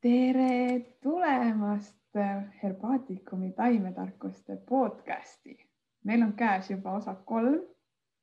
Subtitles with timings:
[0.00, 1.98] tere tulemast
[2.62, 5.58] Herbaatikumi taimetarkuste podcasti.
[6.04, 7.60] meil on käes juba osa kolm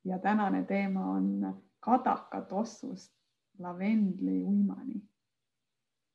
[0.06, 3.14] ja tänane teema on kadakatossust
[3.60, 5.02] lavendli uimani.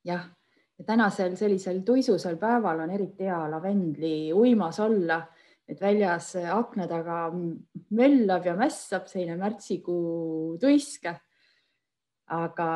[0.05, 0.29] jah,
[0.79, 5.21] ja tänasel sellisel tuisusel päeval on eriti hea lavendli uimas olla,
[5.67, 7.31] et väljas akna taga
[7.89, 11.05] möllab ja mässab selline märtsikuu tuisk.
[12.25, 12.71] aga,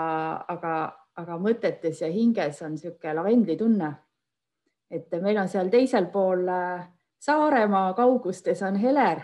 [0.48, 3.94] aga aga mõtetes ja hinges on niisugune lavendlitunne.
[4.92, 6.84] et meil on seal teisel pool äh,
[7.20, 9.22] Saaremaa kaugustes on Heler,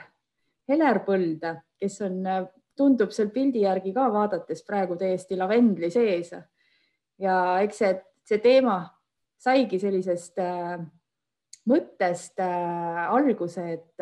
[0.68, 1.44] Heler Põld,
[1.80, 6.32] kes on, äh, tundub seal pildi järgi ka vaadates praegu täiesti lavendli sees.
[7.20, 7.94] ja eks see,
[8.26, 8.80] see teema
[9.38, 10.80] saigi sellisest äh,
[11.70, 14.02] mõttest alguse, et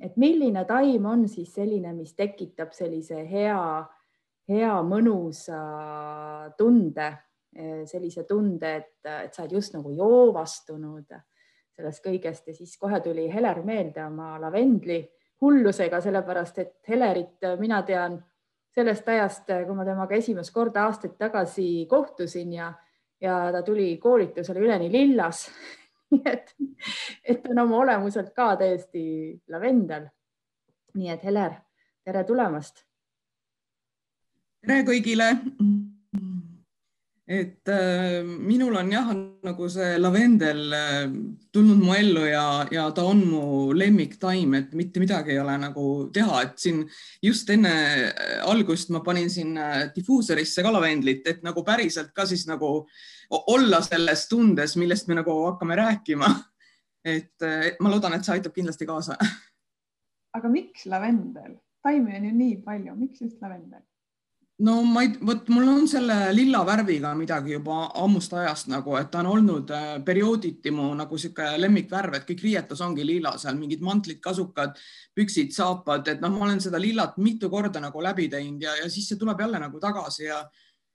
[0.00, 3.86] et milline taim on siis selline, mis tekitab sellise hea,
[4.48, 5.60] hea mõnusa
[6.58, 7.12] tunde
[7.88, 11.14] sellise tunde, et, et sa oled just nagu joovastunud
[11.76, 15.00] sellest kõigest ja siis kohe tuli Heler meelde oma lavendli
[15.40, 18.18] hullusega, sellepärast et Helerit mina tean
[18.76, 22.70] sellest ajast, kui ma temaga esimest korda aastaid tagasi kohtusin ja,
[23.20, 25.46] ja ta tuli koolitusele üleni lillas
[26.10, 26.54] nii et,
[27.24, 29.02] et ta on oma olemuselt ka täiesti
[29.52, 30.08] lavendel.
[30.96, 31.58] nii et Heler,
[32.04, 32.84] tere tulemast.
[34.64, 35.34] tere kõigile
[37.26, 39.08] et äh, minul on jah,
[39.42, 41.06] nagu see lavendel äh,
[41.52, 43.40] tulnud mu ellu ja, ja ta on mu
[43.74, 46.84] lemmiktaim, et mitte midagi ei ole nagu teha, et siin
[47.24, 47.72] just enne
[48.12, 52.86] äh, algust ma panin siin äh, difuusorisse ka lavendlit, et nagu päriselt ka siis nagu
[53.50, 56.30] olla selles tundes, millest me nagu hakkame rääkima.
[57.16, 57.42] et
[57.82, 59.18] ma loodan, et see aitab kindlasti kaasa.
[60.38, 61.58] aga miks lavendel?
[61.86, 63.82] taimi on ju nii palju, miks just lavendel?
[64.64, 69.10] No ma ei, vot mul on selle lilla värviga midagi juba ammust ajast nagu, et
[69.12, 73.58] ta on olnud äh, periooditi mu nagu sihuke lemmikvärv, et kõik riietus ongi lilla, seal
[73.60, 74.78] mingid mantlid, kasukad,
[75.16, 78.88] püksid, saapad, et noh, ma olen seda lillat mitu korda nagu läbi teinud ja, ja
[78.92, 80.40] siis see tuleb jälle nagu tagasi ja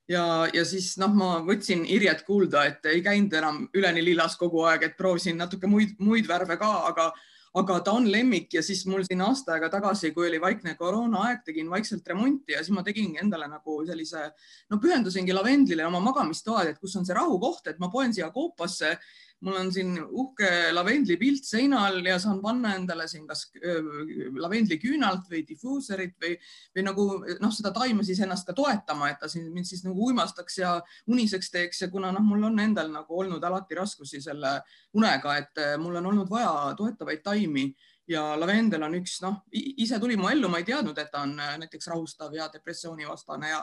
[0.09, 0.23] ja,
[0.53, 4.87] ja siis noh, ma võtsin Irjet kuulda, et ei käinud enam üleni lillas kogu aeg,
[4.87, 7.11] et proovisin natuke muid, muid värve ka, aga
[7.59, 11.41] aga ta on lemmik ja siis mul siin aasta aega tagasi, kui oli vaikne koroonaaeg,
[11.47, 14.23] tegin vaikselt remonti ja siis ma tegingi endale nagu sellise,
[14.71, 18.95] no pühendusingi lavendlile oma magamistoad, et kus on see rahukoht, et ma poen siia koopasse
[19.41, 23.47] mul on siin uhke lavendlipilt seinal ja saan panna endale siin kas
[24.37, 26.35] lavendliküünalt või difuusorit või,
[26.75, 27.05] või nagu
[27.41, 30.75] noh, seda taime siis ennast ka toetama, et ta siin mind siis nagu uimastaks ja
[31.09, 31.81] uniseks teeks.
[31.85, 34.59] Ja kuna noh, mul on endal nagu olnud alati raskusi selle
[34.93, 37.71] unega, et mul on olnud vaja toetavaid taimi
[38.11, 41.33] ja lavendel on üks, noh, ise tuli mu ellu, ma ei teadnud, et ta on
[41.39, 43.61] äh, näiteks rahustav ja depressioonivastane ja,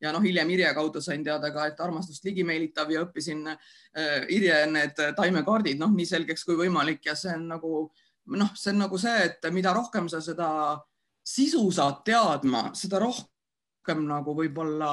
[0.00, 4.62] ja noh, hiljem Irje kaudu sain teada ka, et armastust ligimeelitav ja õppisin äh, Irje
[4.72, 7.74] need taimekaardid, noh, nii selgeks kui võimalik ja see on nagu
[8.36, 10.50] noh, see on nagu see, et mida rohkem sa seda
[11.26, 14.92] sisu saad teadma, seda rohkem nagu võib-olla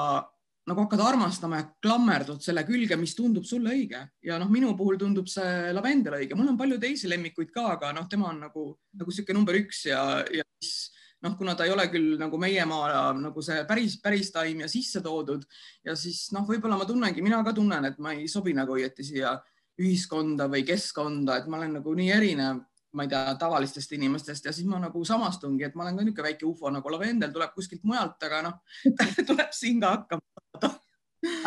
[0.68, 4.02] nagu hakkad armastama ja klammerdud selle külge, mis tundub sulle õige.
[4.26, 7.94] Ja noh, minu puhul tundub see lavendel õige, mul on palju teisi lemmikuid ka, aga
[7.96, 8.68] noh, tema on nagu,
[9.00, 10.90] nagu sihuke number üks ja, ja siis
[11.24, 14.72] noh, kuna ta ei ole küll nagu meie maa nagu see päris, päris taim ja
[14.72, 15.46] sisse toodud
[15.88, 19.08] ja siis noh, võib-olla ma tunnengi, mina ka tunnen, et ma ei sobi nagu õieti
[19.08, 19.38] siia
[19.80, 22.66] ühiskonda või keskkonda, et ma olen nagu nii erinev
[22.98, 24.48] ma ei tea, tavalistest inimestest.
[24.48, 27.52] Ja siis ma nagu samastungi, et ma olen ka niisugune väike ufo nagu lavendel tuleb
[27.54, 28.56] kuskilt mujalt, aga noh
[29.30, 30.37] tuleb siin ka hakkama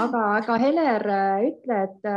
[0.03, 1.05] aga, aga Heler,
[1.47, 2.09] ütle, et,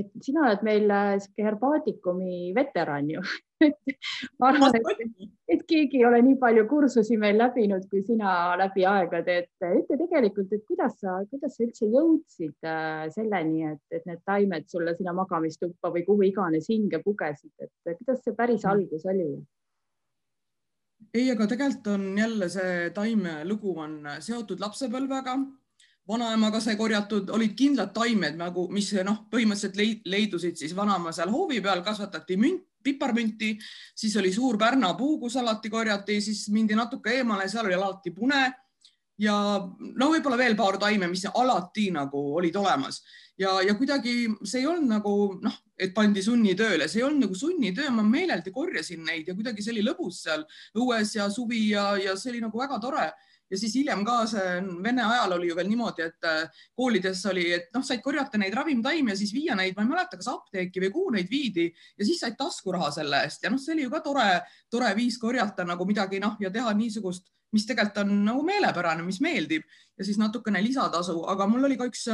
[0.00, 0.92] et sina oled meil
[1.22, 3.24] sihuke herbaatikumi veteran ju.
[4.40, 8.84] Ma arvan, et, et keegi ei ole nii palju kursusi meil läbinud kui sina läbi
[8.88, 14.08] aegade, et ütle tegelikult, et kuidas sa, kuidas sa üldse jõudsid äh, selleni, et, et
[14.08, 18.72] need taimed sulle sinna magamistuppa või kuhu iganes hinge pugesid, et kuidas see päris mm.
[18.72, 19.30] algus oli?
[21.14, 25.36] ei, aga tegelikult on jälle see taimelugu on seotud lapsepõlvega
[26.08, 31.60] vanaemaga sai korjatud, olid kindlad taimed nagu, mis noh, põhimõtteliselt leidusid siis vanaema seal hoovi
[31.62, 33.56] peal, kasvatati münt, piparmünti,
[33.98, 38.14] siis oli suur Pärna puu, kus alati korjati, siis mindi natuke eemale, seal oli alati
[38.14, 38.44] pune.
[39.18, 39.34] Ja
[39.96, 43.00] no võib-olla veel paar taime, mis alati nagu olid olemas.
[43.40, 47.36] Ja, ja kuidagi see ei olnud nagu noh, et pandi sunnitööle, see ei olnud nagu
[47.36, 50.44] sunnitöö, ma meeleldi korjasin neid ja kuidagi see oli lõbus seal
[50.76, 53.10] õues ja suvi ja, ja see oli nagu väga tore
[53.50, 57.46] ja siis hiljem ka see Vene ajal oli ju veel niimoodi, et äh, koolides oli,
[57.58, 60.82] et noh, said korjata neid ravimtaimi ja siis viia neid, ma ei mäleta, kas apteeki
[60.86, 63.44] või kuhu neid viidi ja siis said taskuraha selle eest.
[63.44, 64.26] Ja noh, see oli ju ka tore,
[64.72, 69.22] tore viis korjata nagu midagi noh ja teha niisugust, mis tegelikult on nagu meelepärane, mis
[69.24, 69.64] meeldib.
[69.96, 72.08] Ja siis natukene lisatasu, aga mul oli ka üks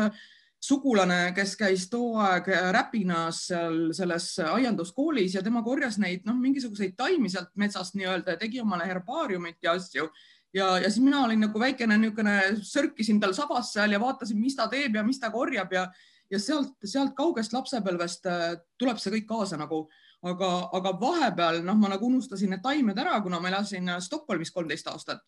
[0.63, 6.95] sugulane, kes käis too aeg Räpinas seal selles aianduskoolis ja tema korjas neid noh, mingisuguseid
[6.99, 10.07] taimi sealt metsast nii-öelda ja tegi omale herbaariumit ja asju
[10.55, 14.57] ja, ja siis mina olin nagu väikene niisugune, sörkisin tal sabas seal ja vaatasin, mis
[14.57, 15.87] ta teeb ja mis ta korjab ja,
[16.31, 19.85] ja sealt, sealt kaugest lapsepõlvest äh, tuleb see kõik kaasa nagu,
[20.23, 24.89] aga, aga vahepeal noh, ma nagu unustasin need taimed ära, kuna ma elasin Stockholmis kolmteist
[24.93, 25.25] aastat.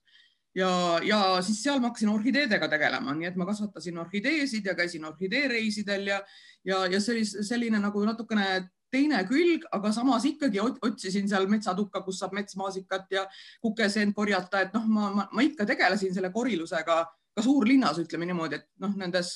[0.54, 0.70] Ja,
[1.02, 6.06] ja siis seal ma hakkasin orhideedega tegelema, nii et ma kasvatasin orhideesid ja käisin orhideereisidel
[6.12, 6.20] ja,
[6.62, 8.46] ja, ja see oli selline nagu natukene
[8.94, 13.24] teine külg, aga samas ikkagi otsisin seal metsatukka, kus saab metsmaasikat ja
[13.64, 17.00] kukeseent korjata, et noh, ma, ma, ma ikka tegelesin selle korilusega
[17.34, 19.34] ka suurlinnas, ütleme niimoodi, et noh, nendes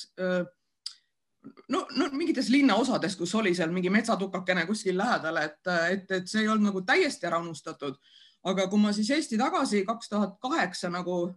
[1.69, 5.59] no, no mingites linnaosades, kus oli seal mingi metsatukakene kuskil lähedal, et,
[5.91, 7.99] et, et see ei olnud nagu täiesti ära unustatud.
[8.47, 11.27] aga kui ma siis Eesti tagasi kaks tuhat kaheksa nagu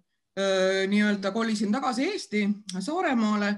[0.88, 2.48] nii-öelda kolisin tagasi Eesti
[2.78, 3.56] Saaremaale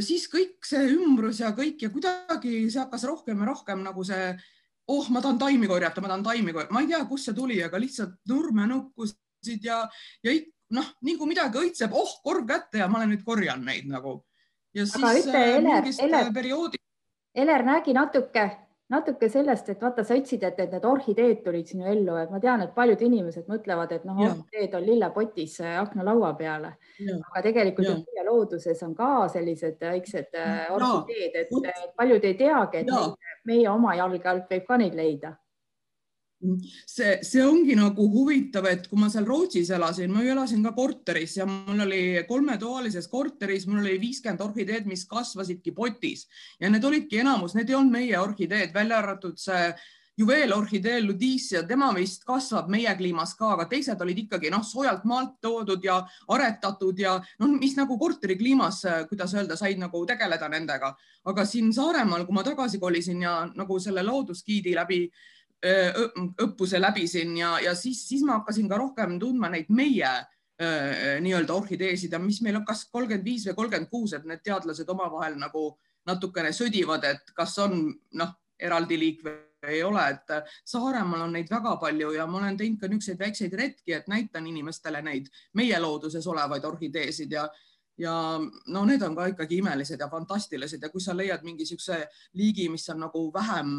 [0.00, 4.04] ja siis kõik see ümbrus ja kõik ja kuidagi see hakkas rohkem ja rohkem nagu
[4.06, 4.32] see,
[4.90, 7.60] oh, ma tahan taimi korjata, ma tahan taimi korjata, ma ei tea, kust see tuli,
[7.64, 9.82] aga lihtsalt nurmenukkusid ja,
[10.24, 10.36] ja
[10.76, 14.22] noh, nii kui midagi õitseb, oh, korv kätte ja ma olen nüüd korjan neid nagu.
[14.74, 16.80] ja siis aga ütle, äh, Eler, Eler, perioodi...
[17.34, 18.48] Eler, räägi natuke
[18.90, 22.40] natuke sellest, et vaata, sa ütlesid, et, et need orhideed tulid sinu ellu, et ma
[22.42, 26.74] tean, et paljud inimesed mõtlevad, et noh, orhideed on lillepotis äh, aknalaua peale,
[27.18, 32.90] aga tegelikult meie looduses on ka sellised väiksed äh, orhideed, et paljud ei teagi, et
[32.90, 35.36] meie, meie oma jalge alt võib ka neid leida
[36.86, 40.72] see, see ongi nagu huvitav, et kui ma seal Rootsis elasin, ma ju elasin ka
[40.76, 46.26] korteris ja mul oli kolmetoalises korteris, mul oli viiskümmend orhideed, mis kasvasidki potis.
[46.60, 49.72] Ja need olidki enamus, need ei olnud meie orhideed, välja arvatud see
[50.20, 55.38] juveelorhidee Ludicia, tema vist kasvab meie kliimas ka, aga teised olid ikkagi noh, soojalt maalt
[55.40, 56.00] toodud ja
[56.34, 60.92] aretatud ja noh, mis nagu korteri kliimas, kuidas öelda, said nagu tegeleda nendega,
[61.30, 65.04] aga siin Saaremaal, kui ma tagasi kolisin ja nagu selle loodusgiidi läbi
[65.60, 70.12] õppuse läbisin ja, ja siis, siis ma hakkasin ka rohkem tundma neid meie
[71.20, 74.88] nii-öelda orhideesid ja mis meil on, kas kolmkümmend viis või kolmkümmend kuus, et need teadlased
[74.92, 75.70] omavahel nagu
[76.08, 77.86] natukene sõdivad, et kas on
[78.20, 82.56] noh, eraldi liik või ei ole, et Saaremaal on neid väga palju ja ma olen
[82.56, 87.48] teinud ka niisuguseid väikseid retki, et näitan inimestele neid meie looduses olevaid orhideesid ja
[88.00, 88.14] ja
[88.72, 92.06] no need on ka ikkagi imelised ja fantastilised ja kui sa leiad mingi niisuguse
[92.40, 93.74] liigi, mis on nagu vähem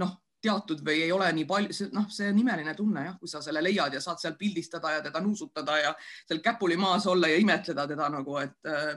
[0.00, 3.40] noh teatud või ei ole nii palju, noh, see on imeline tunne jah, kui sa
[3.44, 5.94] selle leiad ja saad seal pildistada ja teda nuusutada ja
[6.28, 8.92] seal käpuli maas olla ja imetleda teda nagu, et äh,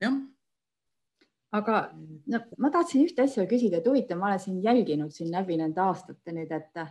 [0.00, 0.16] jah.
[1.56, 1.82] aga
[2.32, 5.84] no, ma tahtsin ühte asja küsida, et huvitav, ma olen sind jälginud siin läbi nende
[5.84, 6.82] aastate nüüd, et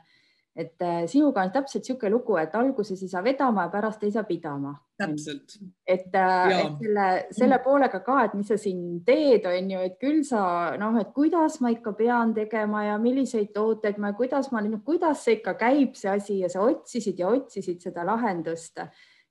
[0.56, 4.12] et äh, sinuga on täpselt niisugune lugu, et alguses ei saa vedama ja pärast ei
[4.12, 4.76] saa pidama.
[4.98, 5.58] täpselt.
[5.88, 9.98] et, äh, et selle, selle poolega ka, et mis sa siin teed, on ju, et
[10.00, 14.64] küll sa noh, et kuidas ma ikka pean tegema ja milliseid tooteid ma, kuidas ma,
[14.86, 18.80] kuidas see ikka käib, see asi ja sa otsisid ja otsisid seda lahendust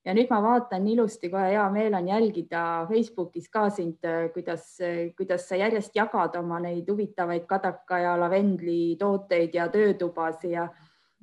[0.05, 4.05] ja nüüd ma vaatan ilusti, kohe hea meel on jälgida Facebookis ka sind,
[4.35, 4.75] kuidas,
[5.17, 10.69] kuidas sa järjest jagad oma neid huvitavaid kadaka ja lavendli tooteid ja töötubasid ja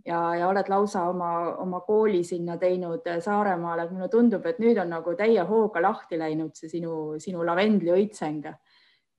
[0.05, 1.31] ja, ja oled lausa oma,
[1.61, 5.83] oma kooli sinna teinud äh, Saaremaale, et mulle tundub, et nüüd on nagu täie hooga
[5.83, 8.47] lahti läinud see sinu, sinu lavendli õitseng.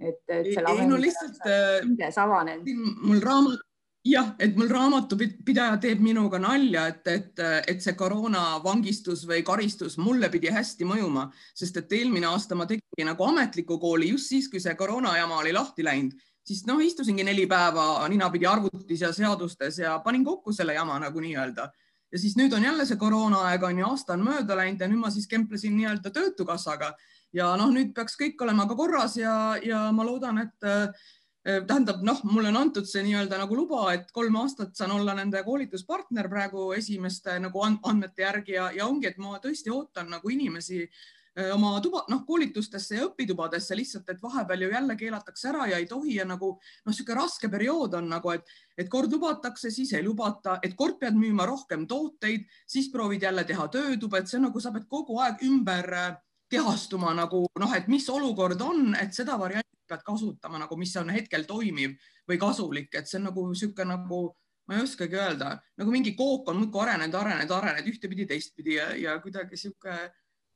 [0.02, 2.72] et, et see lavendli no, lihtsalt äh, hinges avanenud.
[3.06, 3.62] mul raamat,
[4.08, 10.30] jah, et mul raamatupidaja teeb minuga nalja, et, et, et see koroonavangistus või karistus mulle
[10.32, 14.60] pidi hästi mõjuma, sest et eelmine aasta ma tegin nagu ametliku kooli just siis, kui
[14.62, 19.78] see koroona jama oli lahti läinud siis noh, istusingi neli päeva ninapidi arvutis ja seadustes
[19.78, 21.70] ja panin kokku selle jama nagu nii-öelda.
[22.12, 25.00] ja siis nüüd on jälle see koroonaaeg on ju, aasta on mööda läinud ja nüüd
[25.00, 26.92] ma siis kemplesin nii-öelda Töötukassaga
[27.32, 31.08] ja noh, nüüd peaks kõik olema ka korras ja, ja ma loodan, et eh,
[31.66, 35.42] tähendab, noh, mulle on antud see nii-öelda nagu luba, et kolm aastat saan olla nende
[35.46, 40.84] koolituspartner praegu esimeste nagu andmete järgi ja, ja ongi, et ma tõesti ootan nagu inimesi
[41.54, 45.86] oma tuba, noh, koolitustesse ja õpitubadesse lihtsalt, et vahepeal ju jälle keelatakse ära ja ei
[45.88, 50.04] tohi ja nagu noh, niisugune raske periood on nagu, et, et kord lubatakse, siis ei
[50.04, 54.60] lubata, et kord pead müüma rohkem tooteid, siis proovid jälle teha töötuba, et see nagu,
[54.60, 55.88] sa pead kogu aeg ümber
[56.52, 61.10] kehastuma nagu noh, et mis olukord on, et seda varianti pead kasutama nagu, mis on
[61.16, 61.96] hetkel toimiv
[62.28, 64.24] või kasulik, et see on nagu niisugune nagu
[64.68, 68.92] ma ei oskagi öelda, nagu mingi kook on muudkui arenenud, arenenud, arenenud ühtepidi, teistpidi ja,
[68.94, 69.96] ja kuidagi sihuke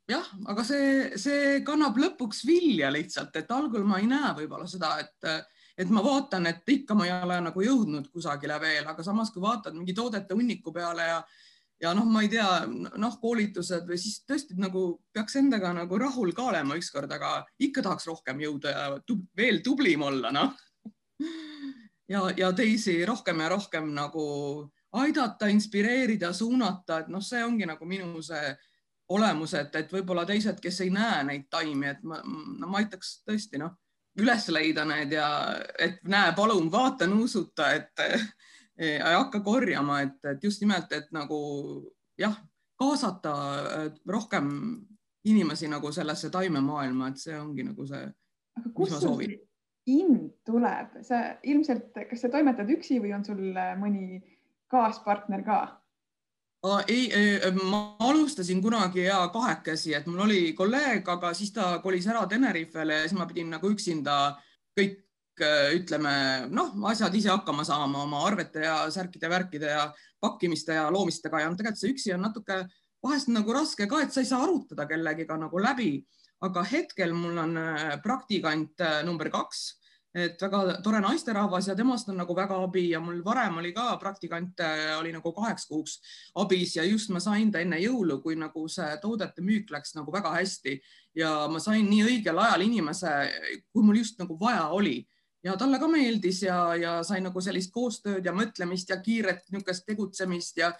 [0.07, 4.95] jah, aga see, see kannab lõpuks vilja lihtsalt, et algul ma ei näe võib-olla seda,
[5.03, 9.33] et, et ma vaatan, et ikka ma ei ole nagu jõudnud kusagile veel, aga samas,
[9.33, 11.19] kui vaatad mingi toodete hunniku peale ja
[11.81, 12.47] ja noh, ma ei tea,
[12.97, 14.83] noh, koolitused või siis tõesti nagu
[15.13, 19.61] peaks endaga nagu rahul ka olema ükskord, aga ikka tahaks rohkem jõuda ja tub, veel
[19.65, 20.55] tublim olla, noh.
[22.13, 24.25] ja, ja teisi rohkem ja rohkem nagu
[24.97, 28.55] aidata, inspireerida, suunata, et noh, see ongi nagu minu see
[29.09, 33.21] olemus, et, et võib-olla teised, kes ei näe neid taimi, et ma, no ma aitaks
[33.27, 33.77] tõesti noh,
[34.19, 35.29] üles leida need ja
[35.79, 38.05] et näe, palun vaata, nuusuta, et
[38.77, 41.39] ei hakka korjama, et, et just nimelt, et nagu
[42.19, 42.35] jah,
[42.77, 43.33] kaasata
[44.05, 44.51] rohkem
[45.27, 48.05] inimesi nagu sellesse taimemaailma, et see ongi nagu see.
[48.73, 49.43] kust sul see
[49.87, 53.39] ind tuleb, sa ilmselt, kas sa toimetad üksi või on sul
[53.79, 54.19] mõni
[54.71, 55.59] kaaspartner ka?
[56.87, 57.07] Ei,
[57.63, 63.01] ma alustasin kunagi ja kahekesi, et mul oli kolleeg, aga siis ta kolis ära Tenerifele
[63.01, 64.15] ja siis ma pidin nagu üksinda
[64.77, 65.03] kõik
[65.37, 66.11] Äh, ütleme
[66.49, 69.83] noh, asjad ise hakkama saama oma arvete ja särkide, värkide ja
[70.23, 71.43] pakkimiste ja loomistega.
[71.43, 72.63] Ja tegelikult see üksi on natuke
[73.05, 75.91] vahest nagu raske ka, et sa ei saa arutada kellegiga nagu läbi,
[76.41, 79.77] aga hetkel mul on äh, praktikant äh, number kaks,
[80.15, 83.89] et väga tore naisterahvas ja temast on nagu väga abi ja mul varem oli ka
[84.01, 84.61] praktikant,
[84.99, 85.97] oli nagu kaheks kuuks
[86.41, 90.13] abis ja just ma sain ta enne jõulu, kui nagu see toodete müük läks nagu
[90.13, 90.77] väga hästi
[91.19, 93.13] ja ma sain nii õigel ajal inimese,
[93.73, 95.01] kui mul just nagu vaja oli
[95.43, 99.85] ja talle ka meeldis ja, ja sai nagu sellist koostööd ja mõtlemist ja kiiret niisugust
[99.87, 100.71] tegutsemist ja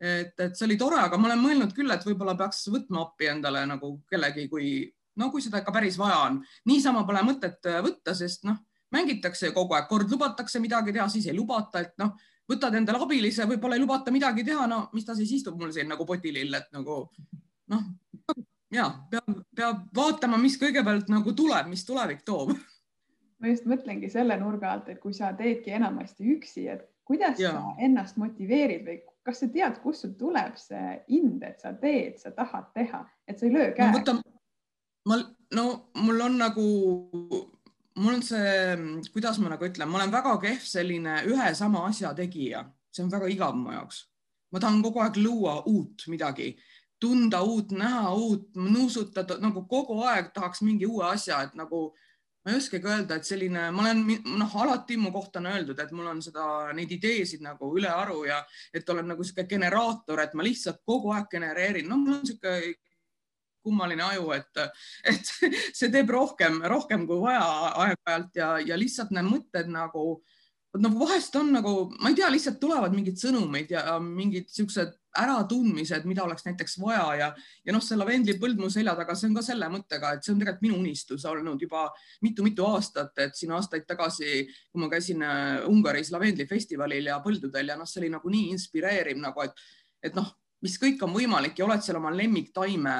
[0.00, 3.28] et, et see oli tore, aga ma olen mõelnud küll, et võib-olla peaks võtma appi
[3.30, 4.72] endale nagu kellegi, kui
[5.20, 6.40] no kui seda ikka päris vaja on.
[6.70, 8.58] niisama pole mõtet võtta, sest noh,
[8.92, 12.14] mängitakse kogu aeg, kord lubatakse midagi teha, siis ei lubata, et noh,
[12.50, 15.90] võtad endale abilise, võib-olla ei lubata midagi teha, no mis ta siis istub mul siin
[15.90, 17.04] nagu potilill, et nagu
[17.70, 17.86] noh,
[18.74, 22.54] ja peab, peab vaatama, mis kõigepealt nagu tuleb, mis tulevik toob
[23.40, 27.54] ma just mõtlengi selle nurga alt, et kui sa teedki enamasti üksi, et kuidas ja.
[27.56, 32.18] sa ennast motiveerid või kas sa tead, kust sul tuleb see ind, et sa teed,
[32.20, 33.96] sa tahad teha, et sa ei löö käega
[35.56, 35.64] no
[35.96, 36.66] mul on nagu,
[37.96, 38.76] mul on see,
[39.12, 43.12] kuidas ma nagu ütlen, ma olen väga kehv selline ühe sama asja tegija, see on
[43.12, 44.06] väga igav mu jaoks.
[44.50, 46.56] ma tahan kogu aeg luua uut midagi,
[47.00, 51.92] tunda uut, näha uut, nuusutada nagu kogu aeg tahaks mingi uue asja, et nagu
[52.44, 54.00] ma ei oskagi öelda, et selline, ma olen
[54.40, 56.44] noh, alati mu kohta on öeldud, et mul on seda,
[56.76, 58.40] neid ideesid nagu ülearu ja
[58.74, 62.74] et olen nagu sihuke generaator, et ma lihtsalt kogu aeg genereerin, no mul on sihuke
[63.64, 64.62] kummaline aju, et,
[65.12, 65.32] et
[65.78, 67.46] see teeb rohkem, rohkem kui vaja
[67.86, 70.20] aeg-ajalt ja, ja lihtsalt need mõtted nagu
[70.78, 76.04] nagu vahest on nagu, ma ei tea, lihtsalt tulevad mingid sõnumid ja mingid siuksed äratundmised,
[76.06, 77.28] mida oleks näiteks vaja ja,
[77.66, 80.38] ja noh, see lavendlipõld mu selja taga, see on ka selle mõttega, et see on
[80.38, 81.88] tegelikult minu unistus olnud juba
[82.22, 87.78] mitu-mitu aastat, et siin aastaid tagasi, kui ma käisin äh, Ungaris lavendlifestivalil ja põldudel ja
[87.80, 89.66] noh, see oli nagu nii inspireeriv nagu, et,
[90.06, 90.30] et noh,
[90.64, 92.94] mis kõik on võimalik ja oled seal oma lemmiktaime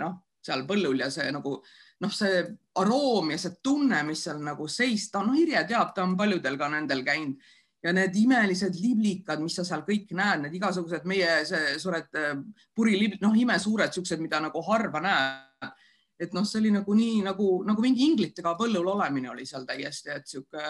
[0.00, 1.58] noh, seal põllul ja see nagu
[2.02, 2.42] noh, see
[2.80, 6.58] aroom ja see tunne, mis seal nagu sees, ta noh, Irje teab, ta on paljudel
[6.60, 7.40] ka nendel käinud
[7.86, 12.34] ja need imelised liblikad, mis sa seal kõik näed, need igasugused meie see suured äh,
[12.76, 15.72] purilib-, noh, imesuured siuksed, mida nagu harva näeb.
[16.18, 20.14] et noh, see oli nagu nii nagu, nagu mingi inglitega põllul olemine oli seal täiesti,
[20.14, 20.62] et sihuke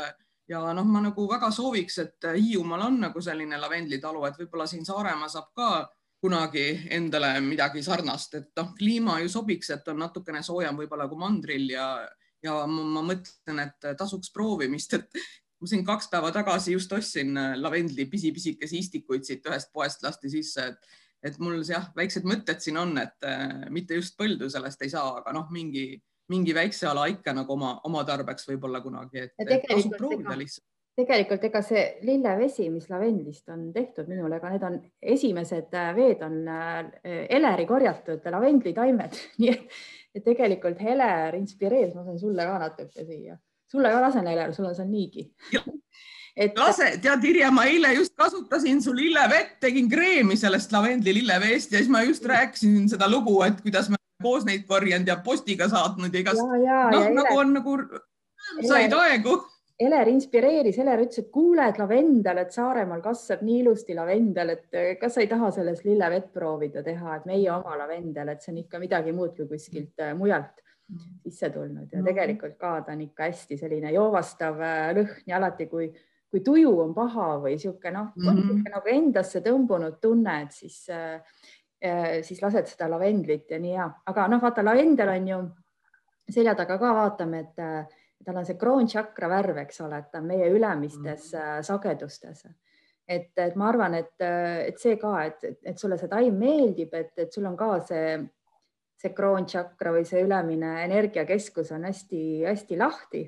[0.50, 4.84] ja noh, ma nagu väga sooviks, et Hiiumaal on nagu selline lavendlitalu, et võib-olla siin
[4.86, 5.70] Saaremaa saab ka
[6.26, 11.20] kunagi endale midagi sarnast, et noh, kliima ju sobiks, et on natukene soojem võib-olla kui
[11.20, 11.88] mandril ja,
[12.44, 15.22] ja ma, ma mõtlen, et tasuks proovimist, et
[15.60, 20.32] ma siin kaks päeva tagasi just ostsin äh, lavendli pisi-pisikesi istikuid siit ühest poest lasti
[20.32, 20.92] sisse, et,
[21.30, 25.16] et mul jah, väiksed mõtted siin on, et äh, mitte just põldu sellest ei saa,
[25.22, 25.88] aga noh, mingi,
[26.32, 30.66] mingi väikse ala ikka nagu oma, oma tarbeks võib-olla kunagi, et tasub proovida lihtsalt
[30.96, 34.78] tegelikult ega see lillevesi, mis lavendlist on tehtud minul, ega need on
[35.14, 36.78] esimesed äh, veed on äh,
[37.36, 39.80] Eleri korjatud lavendlitaimed, nii et,
[40.16, 43.36] et tegelikult Heler inspireeris, ma saan sulle ka natuke siia,
[43.70, 45.26] sulle ka lasen Heler, sul on seal niigi.
[46.46, 51.76] et lase, tead Irja, ma eile just kasutasin su lillevett, tegin kreemi sellest lavendli lilleveest
[51.76, 55.68] ja siis ma just rääkisin seda lugu, et kuidas me koos neid korjanud ja postiga
[55.68, 57.76] saatnud ja igast, noh, nagu on nagu
[58.64, 59.36] said aegu
[59.76, 64.76] Heler inspireeris, Heler ütles, et kuule, et lavendel, et Saaremaal kasvab nii ilusti lavendel, et
[64.78, 68.54] eh, kas sa ei taha sellest lillevett proovida teha, et meie oma lavendel, et see
[68.54, 70.62] on ikka midagi muud kui kuskilt eh, mujalt
[71.26, 71.90] sisse tulnud.
[71.92, 75.90] Ja tegelikult ka ta on ikka hästi selline joovastav eh, lõhn ja alati, kui,
[76.32, 80.86] kui tuju on paha või sihuke noh mm -hmm., nagu endasse tõmbunud tunne, et siis,
[82.24, 85.44] siis lased seda lavendlit ja nii hea, aga noh, vaata lavendel on ju
[86.32, 90.30] selja taga ka vaatame, et tal on see kroonšakra värv, eks ole, et ta on
[90.30, 91.66] meie ülemistes mm.
[91.66, 92.46] sagedustes
[93.08, 97.12] et, et ma arvan, et, et see ka, et, et sulle see taim meeldib, et,
[97.22, 98.16] et sul on ka see,
[98.98, 103.22] see kroonšakra või see ülemine energiakeskus on hästi-hästi lahti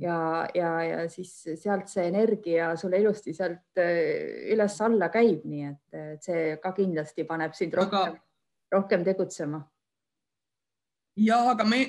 [0.00, 5.82] ja, ja, ja siis sealt see energia sulle ilusti sealt üles-alla käib, nii et,
[6.16, 8.18] et see ka kindlasti paneb sind rohkem
[8.72, 9.60] rohkem tegutsema.
[11.20, 11.84] ja aga me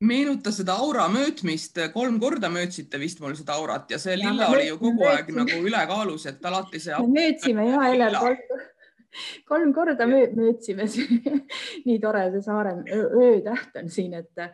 [0.00, 4.48] meenuta seda aura mõõtmist, kolm korda mõõtsite vist mul seda aurat ja see ja lilla
[4.52, 6.96] oli ju kogu aeg nagu ülekaalus, et alati see.
[6.96, 8.66] me mõõtsime ja Heler kolm,
[9.52, 10.88] kolm korda mõõtsime
[11.86, 14.46] nii tore see Saare öötäht on siin, et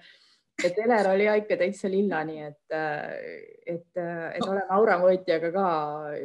[0.66, 2.74] et Eler oli ikka täitsa lilla, nii et,
[3.66, 5.66] et, et oleme Aura mõõtjaga ka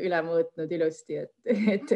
[0.01, 1.33] üle mõõtnud ilusti, et,
[1.75, 1.93] et,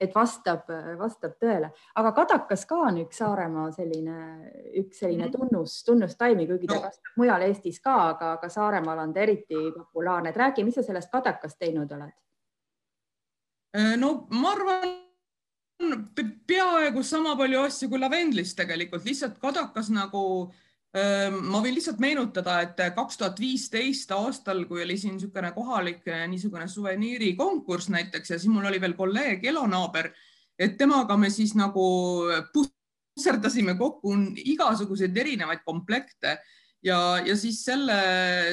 [0.00, 0.70] et vastab,
[1.00, 1.72] vastab tõele.
[2.00, 4.16] aga kadakas ka on üks Saaremaa selline,
[4.80, 5.36] üks selline mhm.
[5.36, 10.32] tunnus, tunnustaimi, kuigi ta kasvab mujal Eestis ka, aga, aga Saaremaal on ta eriti populaarne.
[10.32, 12.16] et räägi, mis sa sellest kadakast teinud oled?
[13.76, 14.98] Äh, no ma arvan
[16.46, 22.58] peaaegu sama palju asju kui lavendlist tegelikult, lihtsalt kadakas nagu äh, ma võin lihtsalt meenutada,
[22.66, 28.38] et kaks tuhat viisteist aastal, kui oli siin niisugune kohalik eh, niisugune suveniirikonkurss näiteks ja
[28.38, 30.10] siis mul oli veel kolleeg elonaaber,
[30.60, 31.86] et temaga me siis nagu
[32.52, 36.36] pusserdasime kokku igasuguseid erinevaid komplekte
[36.84, 37.96] ja, ja siis selle,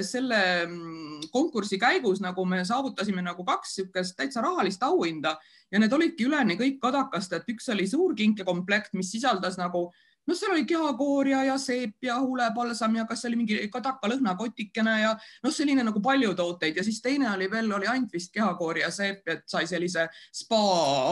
[0.07, 5.35] selle mm, konkursi käigus nagu me saavutasime nagu kaks niisugust täitsa rahalist auhinda
[5.67, 10.05] ja need olidki üleni kõik kadakast, et üks oli suur kinkekomplekt, mis sisaldas nagu äh,
[10.29, 15.13] no seal oli kehakoorja ja seep ja huulepalsam ja kas oli mingi kadaka lõhnakotikene ja
[15.43, 16.77] noh, selline nagu palju tooteid.
[16.77, 20.59] Ja siis teine oli veel, oli ainult vist kehakoori ja seep, et sai sellise spa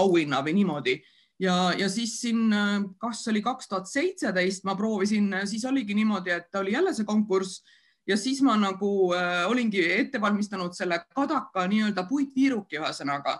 [0.03, 0.97] auhinna või niimoodi.
[1.41, 2.53] Ja, ja siis siin,
[2.97, 7.61] kas oli kaks tuhat seitseteist, ma proovisin, siis oligi niimoodi, et oli jälle see konkurss
[8.07, 13.37] ja siis ma nagu äh, olingi ette valmistanud selle kadaka nii-öelda puitviiruki ühesõnaga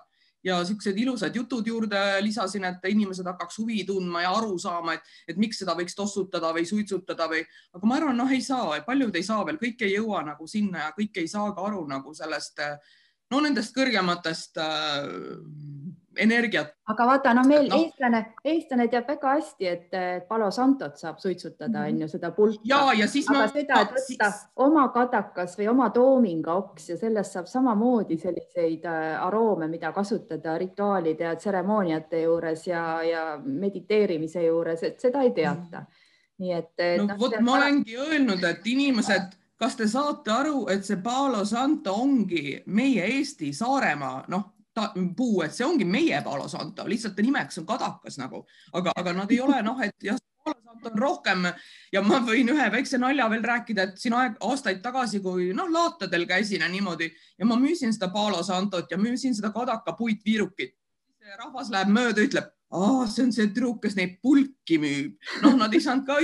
[0.47, 5.15] ja siuksed ilusad jutud juurde lisasin, et inimesed hakkaks huvi tundma ja aru saama, et,
[5.27, 7.43] et miks seda võiks tossutada või suitsutada või,
[7.75, 10.87] aga ma arvan, noh, ei saa, paljud ei saa veel, kõik ei jõua nagu sinna
[10.87, 12.63] ja kõik ei saa ka aru nagu sellest,
[13.33, 15.07] no nendest kõrgematest äh,
[16.19, 16.73] energiat.
[16.87, 17.79] aga vaata, no meil no.
[17.81, 21.93] eestlane, eestlane teab väga hästi, et Palo Santot saab suitsutada, mhm.
[21.93, 22.61] on ju seda pulka.
[22.65, 23.47] ja, ja siis aga ma.
[23.53, 24.43] seda, et võtta siis...
[24.67, 30.57] oma kadakas või oma toominga oks ja sellest saab samamoodi selliseid äh, aroome, mida kasutada
[30.57, 35.85] rituaalide ja tseremooniate juures ja, ja mediteerimise juures, et seda ei teata.
[36.37, 36.73] nii et.
[37.01, 41.43] no noh, vot ma olengi öelnud, et inimesed kas te saate aru, et see Palo
[41.45, 44.45] Santo ongi meie Eesti Saaremaa, noh,
[44.77, 48.43] ta, puu, et see ongi meie Palo Santo, lihtsalt nimeks on kadakas nagu,
[48.77, 51.47] aga, aga nad ei ole noh, et jah, Palo Santo on rohkem
[51.93, 55.69] ja ma võin ühe väikse nalja veel rääkida, et siin aeg, aastaid tagasi, kui noh,
[55.73, 60.75] laatadel käisin ja niimoodi ja ma müüsin seda Palo Santot ja müüsin seda kadaka puitviirukit.
[61.37, 62.45] rahvas läheb mööda, ütleb,
[63.11, 65.17] see on see tüdruk, kes neid pulki müüb.
[65.43, 66.21] noh, nad ei saanud ka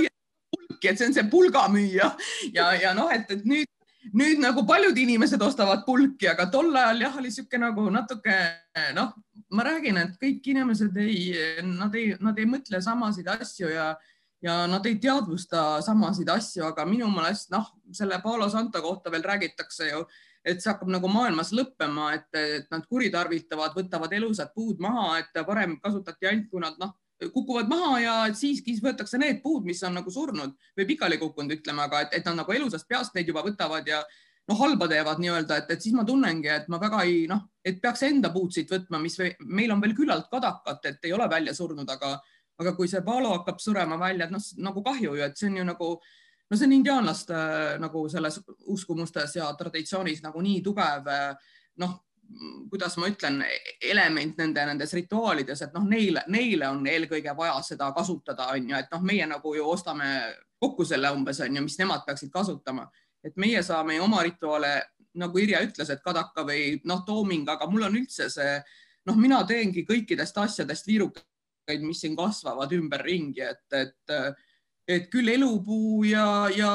[0.54, 2.14] pulki, et see on see pulgamüüja
[2.54, 3.73] ja, ja noh, et, et nüüd
[4.12, 8.34] nüüd nagu paljud inimesed ostavad pulki, aga tol ajal jah, oli niisugune nagu natuke
[8.96, 9.14] noh,
[9.54, 11.30] ma räägin, et kõik inimesed ei,
[11.68, 13.92] nad ei, nad ei mõtle samasid asju ja,
[14.44, 19.24] ja nad ei teadvusta samasid asju, aga minu meelest noh, selle Paolo Santo kohta veel
[19.24, 20.04] räägitakse ju,
[20.44, 25.78] et see hakkab nagu maailmas lõppema, et, nad kuritarvitavad, võtavad elusad puud maha, et varem
[25.80, 26.92] kasutati ainult, kui nad noh
[27.32, 30.54] kukuvad maha ja siiski võetakse need puud, mis on nagu surnud.
[30.76, 34.02] Või pikali kukkunud, ütleme, aga et, et nad nagu elusast peast neid juba võtavad ja
[34.48, 37.80] noh, halba teevad nii-öelda, et, et siis ma tunnengi, et ma väga ei noh, et
[37.80, 41.28] peaks enda puud siit võtma, mis või, meil on veel küllalt kadakat, et ei ole
[41.30, 42.18] välja surnud, aga,
[42.60, 45.62] aga kui see palo hakkab surema välja, et noh, nagu kahju ju, et see on
[45.62, 45.90] ju nagu
[46.50, 47.38] no see on indiaanlaste
[47.80, 48.36] nagu selles
[48.70, 51.08] uskumustes ja traditsioonis nagu nii tugev
[51.80, 51.94] noh,
[52.70, 53.42] kuidas ma ütlen,
[53.80, 58.78] element nende nendes rituaalides, et noh, neile, neile on eelkõige vaja seda kasutada, on ju,
[58.78, 60.08] et noh, meie nagu ju ostame
[60.60, 62.88] kokku selle umbes on ju, mis nemad peaksid kasutama,
[63.24, 64.74] et meie saame oma rituaale,
[65.20, 68.56] nagu Irja ütles, et kadaka või noh, tooming, aga mul on üldse see
[69.08, 74.43] noh, mina teengi kõikidest asjadest viirukaid, mis siin kasvavad ümberringi, et, et
[74.88, 76.70] et küll elupuu ja, ja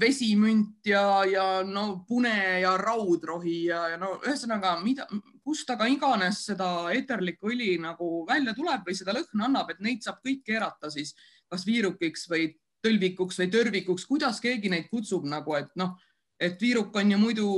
[0.00, 5.06] vesimünt ja, ja no pune ja raudrohi ja, ja no ühesõnaga, mida,
[5.44, 10.04] kust aga iganes seda eeterlikku õli nagu välja tuleb või seda lõhna annab, et neid
[10.04, 11.14] saab kõik keerata siis
[11.48, 12.50] kas viirukiks või
[12.84, 15.94] tõlvikuks või tõrvikuks, kuidas keegi neid kutsub nagu, et noh,
[16.40, 17.48] et viiruk on ju muidu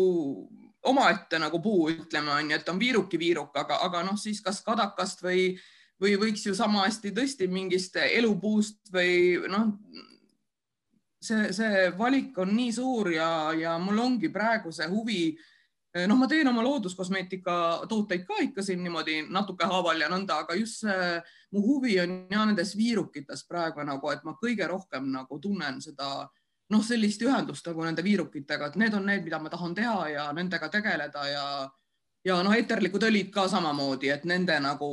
[0.84, 4.60] omaette nagu puu, ütleme on ju, et on viiruki viiruk, aga, aga noh, siis kas
[4.66, 5.54] kadakast või
[6.04, 9.72] või võiks ju sama hästi tõesti mingist elupuust või noh,
[11.24, 15.24] see, see valik on nii suur ja, ja mul ongi praegu see huvi.
[15.94, 20.56] Noh, ma teen oma looduskosmeetika tooteid ka ikka siin niimoodi natuke haaval ja nõnda, aga
[20.58, 21.10] just see
[21.54, 26.08] mu huvi on ja nendes viirukites praegu nagu, et ma kõige rohkem nagu tunnen seda
[26.74, 30.26] noh, sellist ühendust nagu nende viirukitega, et need on need, mida ma tahan teha ja
[30.34, 31.46] nendega tegeleda ja
[32.24, 34.88] ja noh, eterlikud õlid ka samamoodi, et nende nagu,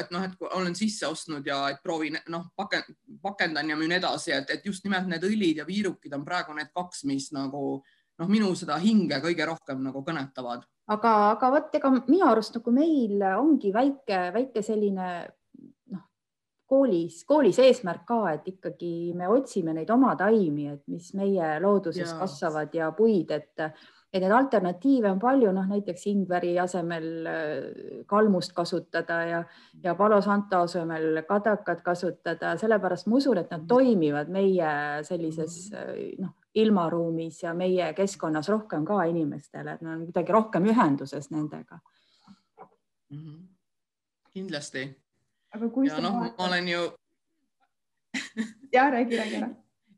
[0.00, 4.50] et noh, et olen sisse ostnud ja et proovin noh, pakendan ja müün edasi, et,
[4.56, 7.80] et just nimelt need õlid ja viirukid on praegu need kaks, mis nagu
[8.20, 10.64] noh, minu seda hinge kõige rohkem nagu kõnetavad.
[10.90, 15.10] aga, aga vot ega minu arust nagu meil ongi väike, väike selline
[15.92, 16.06] noh,
[16.68, 22.08] koolis, koolis eesmärk ka, et ikkagi me otsime neid oma taimi, et mis meie looduses
[22.08, 22.18] ja.
[22.24, 23.68] kasvavad ja puid, et
[24.12, 29.42] et neid alternatiive on palju, noh näiteks ingveri asemel äh, kalmust kasutada ja,
[29.84, 34.72] ja palo santo asemel kadakat kasutada, sellepärast ma usun, et nad toimivad meie
[35.06, 40.66] sellises äh, noh, ilmaruumis ja meie keskkonnas rohkem ka inimestele, et me oleme kuidagi rohkem
[40.72, 41.78] ühenduses nendega
[43.10, 43.18] mm.
[43.18, 43.38] -hmm.
[44.34, 44.88] kindlasti.
[45.54, 46.82] aga kui ja noh, ma olen ju
[48.74, 49.50] ja räägi, räägi ära.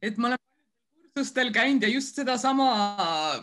[0.03, 0.42] et ma olen
[1.15, 2.69] kursustel käinud ja just sedasama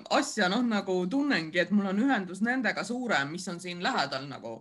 [0.09, 4.55] asja noh, nagu tunnengi, et mul on ühendus nendega suurem, mis on siin lähedal nagu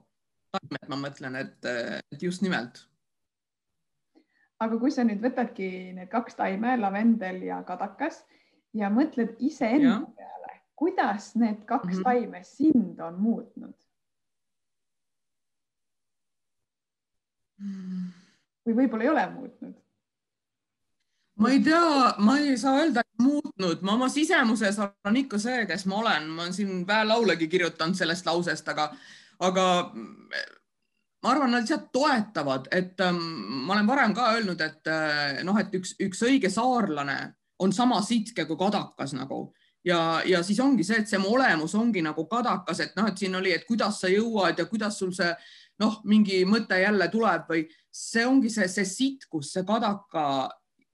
[0.52, 1.68] taimed, ma mõtlen, et,
[2.12, 2.84] et just nimelt.
[4.60, 8.20] aga kui sa nüüd võtadki need kaks taime, lavendel ja kadakas
[8.76, 12.04] ja mõtled iseenda peale, kuidas need kaks mm -hmm.
[12.04, 13.74] taime sind on muutnud?
[18.66, 19.87] või võib-olla ei ole muutnud
[21.38, 25.64] ma ei tea, ma ei saa öelda, et muutnud, ma oma sisemuses olen ikka see,
[25.70, 28.88] kes ma olen, ma olen siin väelaulegi kirjutanud sellest lausest, aga,
[29.46, 29.66] aga
[31.22, 33.22] ma arvan, nad lihtsalt toetavad, et ähm,
[33.66, 37.18] ma olen varem ka öelnud, et äh, noh, et üks, üks õige saarlane
[37.62, 39.48] on sama sitke kui kadakas nagu.
[39.86, 43.18] Ja, ja siis ongi see, et see mu olemus ongi nagu kadakas, et noh, et
[43.18, 45.30] siin oli, et kuidas sa jõuad ja kuidas sul see
[45.82, 50.24] noh, mingi mõte jälle tuleb või see ongi see, see sitkus, see kadaka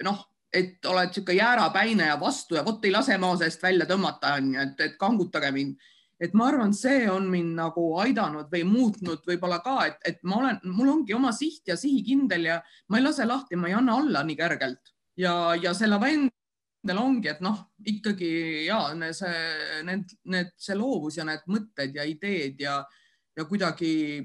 [0.05, 0.21] noh,
[0.55, 4.61] et oled niisugune jäärapäine ja vastu ja vot ei lase maa seest välja tõmmata, onju,
[4.61, 5.91] et, et kangutage mind.
[6.21, 10.39] et ma arvan, see on mind nagu aidanud või muutnud võib-olla ka, et, et ma
[10.39, 13.99] olen, mul ongi oma siht ja sihikindel ja ma ei lase lahti, ma ei anna
[13.99, 17.59] alla nii kergelt ja, ja selle vendel ongi, et noh,
[17.91, 18.31] ikkagi
[18.69, 18.81] ja
[19.13, 22.79] see, need, need, see loovus ja need mõtted ja ideed ja,
[23.37, 24.23] ja kuidagi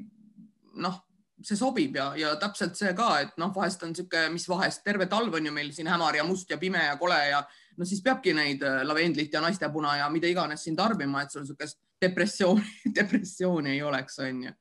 [0.79, 1.01] noh
[1.45, 5.07] see sobib ja, ja täpselt see ka, et noh, vahest on niisugune, mis vahest terve
[5.11, 7.43] talv on ju meil siin hämar ja must ja pime ja kole ja
[7.77, 11.45] no siis peabki neid äh, lavendlit ja naistepuna ja mida iganes siin tarbima, et sul
[11.45, 12.65] niisugust depressiooni,
[12.99, 14.57] depressiooni ei oleks, on ju.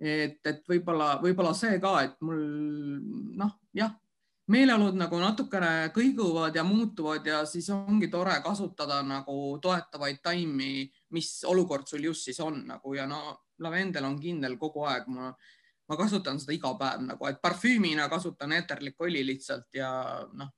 [0.00, 2.42] et, et võib-olla, võib-olla see ka, et mul
[3.38, 3.94] noh, jah,
[4.52, 11.30] meeleolud nagu natukene kõiguvad ja muutuvad ja siis ongi tore kasutada nagu toetavaid taimi, mis
[11.50, 15.32] olukord sul just siis on nagu ja no lavendel on kindel kogu aeg, ma
[15.88, 19.90] ma kasutan seda iga päev nagu, et parfüümina kasutan eeterlikku õli lihtsalt ja
[20.34, 20.50] noh,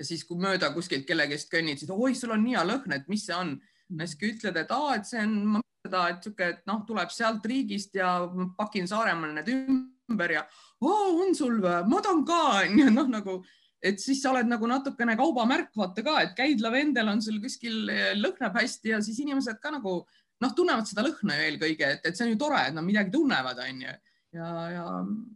[0.00, 3.06] ja siis, kui mööda kuskilt kellegist kõnnid, siis oi, sul on nii hea lõhn, et
[3.12, 3.54] mis see on.
[3.98, 6.82] ja siis kui ütled, et aa, et see on, ma seda, et sihuke, et noh,
[6.88, 8.12] tuleb sealt riigist ja
[8.58, 10.44] pakin Saaremaal need ümber ja
[10.80, 12.40] oo, on sul või, ma tahan ka.
[12.64, 13.36] Onju, noh nagu,
[13.82, 17.84] et siis sa oled nagu natukene kaubamärk, vaata ka, et käid lavendel on sul kuskil,
[18.18, 20.00] lõhnab hästi ja siis inimesed ka nagu
[20.40, 23.12] noh, tunnevad seda lõhna ju eelkõige, et, et see on ju tore, et nad midagi
[23.12, 23.98] tunnevad, onju
[24.32, 24.84] ja, ja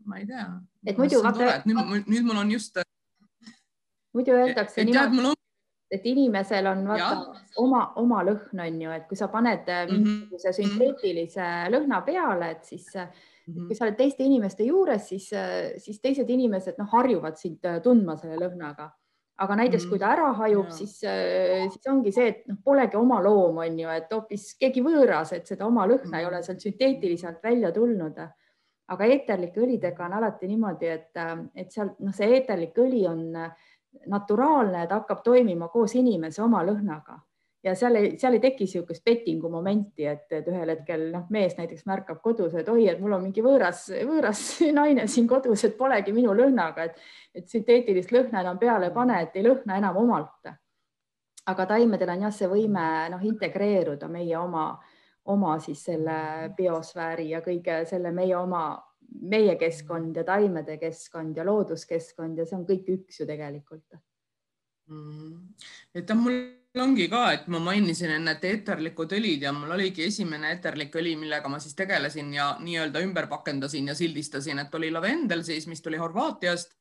[0.06, 0.46] ma ei tea.
[0.86, 1.60] et muidu vaata.
[1.68, 2.78] nüüd, nüüd mul on just.
[4.14, 5.38] muidu öeldakse niimoodi, on...
[5.94, 7.44] et inimesel on vaata ja.
[7.62, 10.02] oma, oma lõhn on ju, et kui sa paned mm -hmm.
[10.02, 13.66] mingisuguse sünteetilise lõhna peale, et siis mm -hmm.
[13.66, 15.30] kui sa oled teiste inimeste juures, siis,
[15.78, 18.90] siis teised inimesed noh, harjuvad sind tundma selle lõhnaga
[19.36, 19.90] aga näiteks mm -hmm.
[19.90, 21.00] kui ta ära hajub, siis,
[21.72, 25.46] siis ongi see, et noh, polegi oma loom, on ju, et hoopis keegi võõras, et
[25.46, 26.18] seda oma lõhna mm -hmm.
[26.20, 28.18] ei ole sealt sünteetiliselt välja tulnud
[28.92, 31.22] aga eeterlike õlidega on alati niimoodi, et,
[31.54, 33.22] et sealt noh, see eeterlik õli on
[34.10, 37.20] naturaalne, ta hakkab toimima koos inimese oma lõhnaga
[37.64, 41.56] ja seal ei, seal ei teki niisugust pettingu momenti, et, et ühel hetkel noh, mees
[41.56, 44.42] näiteks märkab kodus, et oi, et mul on mingi võõras, võõras
[44.78, 47.00] naine siin kodus, et polegi minu lõhnaga, et,
[47.34, 50.52] et sünteetilist lõhna enam peale ei pane, et ei lõhna enam omalt.
[51.46, 54.93] aga taimedel on jah, see võime noh, integreeruda meie oma äh,
[55.24, 56.16] oma siis selle
[56.56, 58.64] biosfääri ja kõige selle meie oma,
[59.30, 63.96] meie keskkond ja taimede keskkond ja looduskeskkond ja see on kõik üks ju tegelikult.
[64.84, 65.54] Mm..
[65.96, 66.34] et mul
[66.76, 71.14] ongi ka, et ma mainisin enne, et eeterlikud õlid ja mul oligi esimene eeterlik õli,
[71.16, 75.80] millega ma siis tegelesin ja nii-öelda ümber pakendasin ja sildistasin, et oli lavendel siis, mis
[75.80, 76.74] tuli Horvaatiast.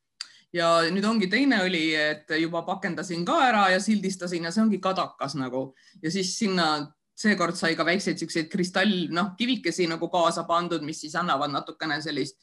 [0.53, 4.77] Ja nüüd ongi teine õli, et juba pakendasin ka ära ja sildistasin ja see ongi
[4.83, 5.71] kadakas nagu.
[6.03, 6.67] Ja siis sinna
[7.15, 12.01] seekord sai ka väikseid siukseid kristall, noh, kivikesi nagu kaasa pandud, mis siis annavad natukene
[12.01, 12.39] sellist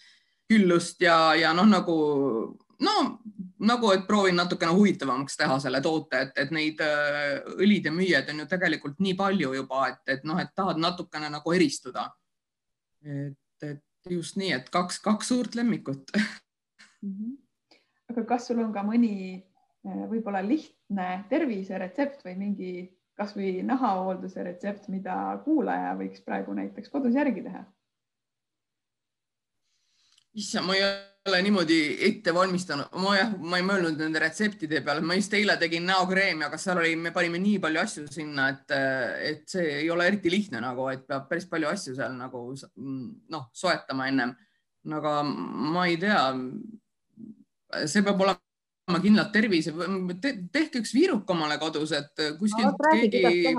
[0.50, 1.96] küllust ja, ja noh, nagu
[2.80, 2.94] no
[3.60, 8.42] nagu, et proovin natukene huvitavamaks teha selle toote, et, et neid äh, õlide müüjaid on
[8.42, 12.08] ju tegelikult nii palju juba, et, et noh, et tahad natukene nagu eristuda.
[13.04, 17.12] et, et just nii, et kaks, kaks suurt lemmikut mm.
[17.12, 17.36] -hmm.
[18.12, 22.72] aga kas sul on ka mõni äh, võib-olla lihtne terviseretsept või mingi
[23.20, 27.66] kasvõi nahahoolduse retsept, mida kuulaja võiks praegu näiteks kodus järgi teha?
[30.40, 30.82] issand, ma ei
[31.28, 35.56] ole niimoodi ette valmistanud, ma jah, ma ei mõelnud nende retseptide peale, ma just eile
[35.60, 38.76] tegin näokreemi, aga seal oli, me panime nii palju asju sinna, et,
[39.26, 42.44] et see ei ole eriti lihtne nagu, et peab päris palju asju seal nagu
[43.34, 44.36] noh, soetama ennem.
[45.00, 46.22] aga ma ei tea.
[47.86, 48.49] see peab olema
[48.98, 49.70] kindlalt tervise
[50.20, 53.54] Te,, tehke üks viiruk omale kodus, et kuskilt no, keegi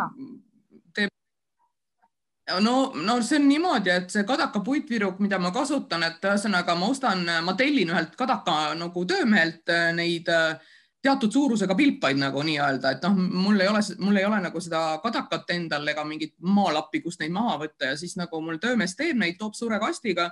[2.59, 6.91] no, no see on niimoodi, et see kadaka puitviruk, mida ma kasutan, et ühesõnaga ma
[6.91, 10.59] ostan, ma tellin ühelt kadaka nagu töömehelt äh, neid äh,
[11.01, 14.99] teatud suurusega pilpaid nagu nii-öelda, et noh, mul ei ole, mul ei ole nagu seda
[15.03, 19.17] kadakat endal ega mingit maalappi, kust neid maha võtta ja siis nagu mul töömees teeb
[19.17, 20.29] neid, toob suure kastiga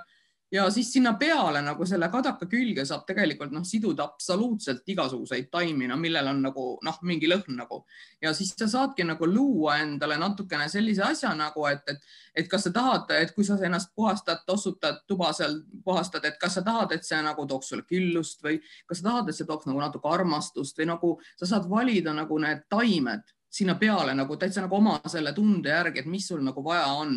[0.52, 5.86] ja siis sinna peale nagu selle kadaka külge saab tegelikult noh, siduda absoluutselt igasuguseid taimi,
[5.88, 7.84] no millel on nagu noh, mingi lõhn nagu
[8.22, 12.02] ja siis sa saadki nagu luua endale natukene sellise asja nagu, et, et,
[12.42, 16.58] et kas sa tahad, et kui sa ennast puhastad, tossutad, tuba seal puhastad, et kas
[16.58, 19.70] sa tahad, et see nagu tooks sulle küllust või kas sa tahad, et see tooks
[19.70, 24.62] nagu natuke armastust või nagu sa saad valida nagu need taimed sinna peale nagu täitsa
[24.62, 27.16] nagu oma selle tunde järgi, et mis sul nagu vaja on.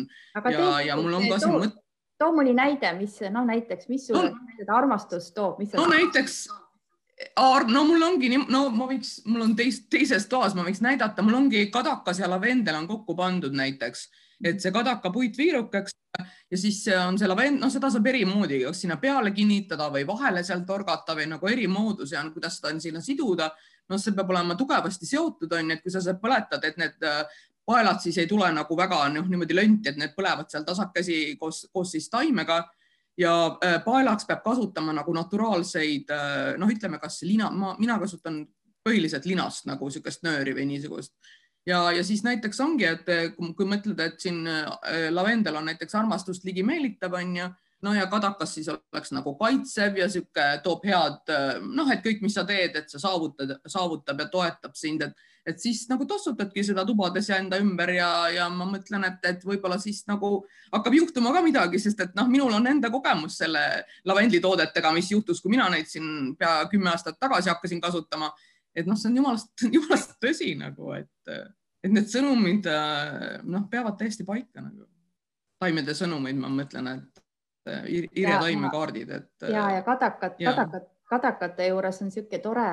[0.50, 1.83] ja, ja mul on ka siin mõte
[2.20, 5.72] too mõni näide, mis noh, näiteks, mis sulle no, seda armastust toob, mis?
[5.76, 6.44] no näiteks,
[7.70, 11.24] no mul ongi nii, no ma võiks, mul on teis, teises toas, ma võiks näidata,
[11.26, 14.08] mul ongi kadakas ja lavendel on kokku pandud näiteks,
[14.44, 15.98] et see kadaka puitviiruk, eks
[16.50, 20.04] ja siis on see lavend, noh, seda saab eri moodi, kas sinna peale kinnitada või
[20.06, 23.50] vahele sealt torgata või nagu eri mooduse on, kuidas seda on sinna siduda.
[23.90, 27.02] Noh, see peab olema tugevasti seotud, on ju, et kui sa seda põletad, et need
[27.66, 31.64] paelad siis ei tule nagu väga noh, niimoodi lönti, et need põlevad seal tasakesi koos,
[31.72, 32.62] koos siis taimega.
[33.18, 38.42] Ja äh, paelaks peab kasutama nagu naturaalseid äh, noh, ütleme, kas lina, ma, mina kasutan
[38.84, 41.14] põhiliselt linast nagu niisugust nööri või niisugust.
[41.64, 45.94] Ja, ja siis näiteks ongi, et kui, kui mõtled, et siin äh, lavendel on näiteks
[45.96, 47.46] armastust ligi meelitav, onju
[47.84, 51.32] no ja kadakas siis oleks nagu kaitsev ja sihuke toob head
[51.76, 55.60] noh, et kõik, mis sa teed, et sa saavutad, saavutab ja toetab sind, et, et
[55.60, 59.76] siis nagu tossutadki seda tubades ja enda ümber ja, ja ma mõtlen, et, et võib-olla
[59.80, 60.38] siis nagu
[60.72, 63.64] hakkab juhtuma ka midagi, sest et noh, minul on enda kogemus selle
[64.08, 68.32] lavendlitoodetega, mis juhtus, kui mina neid siin pea kümme aastat tagasi hakkasin kasutama.
[68.74, 71.36] et noh, see on jumalast, jumalast tõsi nagu, et,
[71.84, 72.70] et need sõnumid
[73.44, 74.88] noh, peavad täiesti paika nagu
[75.62, 77.22] taimede sõnumeid, ma mõtlen, et
[77.64, 79.46] Irje Taime kaardid, et.
[79.48, 82.70] ja, ja kadakat, kadakat, kadakate juures on niisugune tore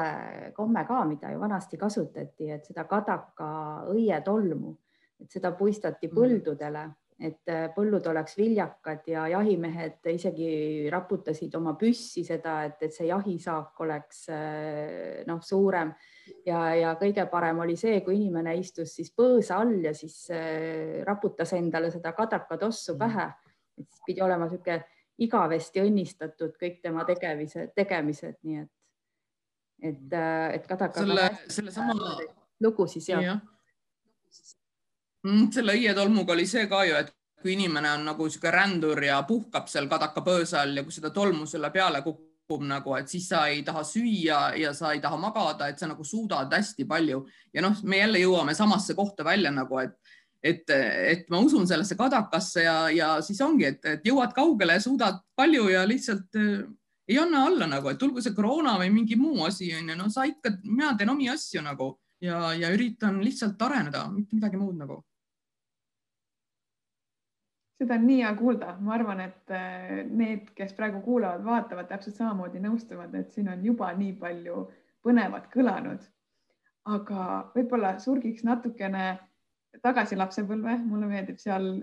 [0.56, 3.52] komme ka, mida ju vanasti kasutati, et seda kadaka
[3.92, 4.74] õietolmu,
[5.22, 6.18] et seda puistati mm.
[6.18, 6.84] põldudele,
[7.22, 13.12] et äh, põllud oleks viljakad ja jahimehed isegi raputasid oma püssi seda, et, et see
[13.12, 15.94] jahisaak oleks äh, noh, suurem
[16.48, 21.04] ja, ja kõige parem oli see, kui inimene istus siis põõsa all ja siis äh,
[21.06, 23.06] raputas endale seda kadakatossu mm.
[23.06, 23.30] pähe
[23.82, 24.82] et siis pidi olema niisugune
[25.22, 28.72] igavesti õnnistatud kõik tema tegemised, tegemised, nii et,
[29.92, 31.06] et, äh, et Kadaka.
[31.06, 32.18] selle, sellesama
[32.62, 33.40] lugu siis jah ja.
[35.28, 35.52] Mm,.
[35.54, 39.70] selle õietolmuga oli see ka ju, et kui inimene on nagu niisugune rändur ja puhkab
[39.70, 43.46] seal kadaka põõsa all ja kui seda tolmu sulle peale kukub nagu, et siis sa
[43.50, 47.66] ei taha süüa ja sa ei taha magada, et sa nagu suudad hästi palju ja
[47.66, 49.98] noh, me jälle jõuame samasse kohta välja nagu, et
[50.44, 55.22] et, et ma usun sellesse kadakasse ja, ja siis ongi, et, et jõuad kaugele, suudad
[55.38, 56.64] palju ja lihtsalt äh,
[57.12, 60.26] ei anna alla nagu, et tulgu see koroona või mingi muu asi onju, no sa
[60.30, 65.02] ikka, mina teen omi asju nagu ja, ja üritan lihtsalt areneda, mitte midagi muud nagu.
[67.82, 72.20] seda on nii hea kuulda, ma arvan, et äh, need, kes praegu kuulavad, vaatavad, täpselt
[72.20, 74.68] samamoodi nõustuvad, et siin on juba nii palju
[75.06, 76.10] põnevat kõlanud.
[76.86, 77.24] aga
[77.56, 79.20] võib-olla surgiks natukene
[79.82, 81.74] tagasi lapsepõlve, mulle meeldib seal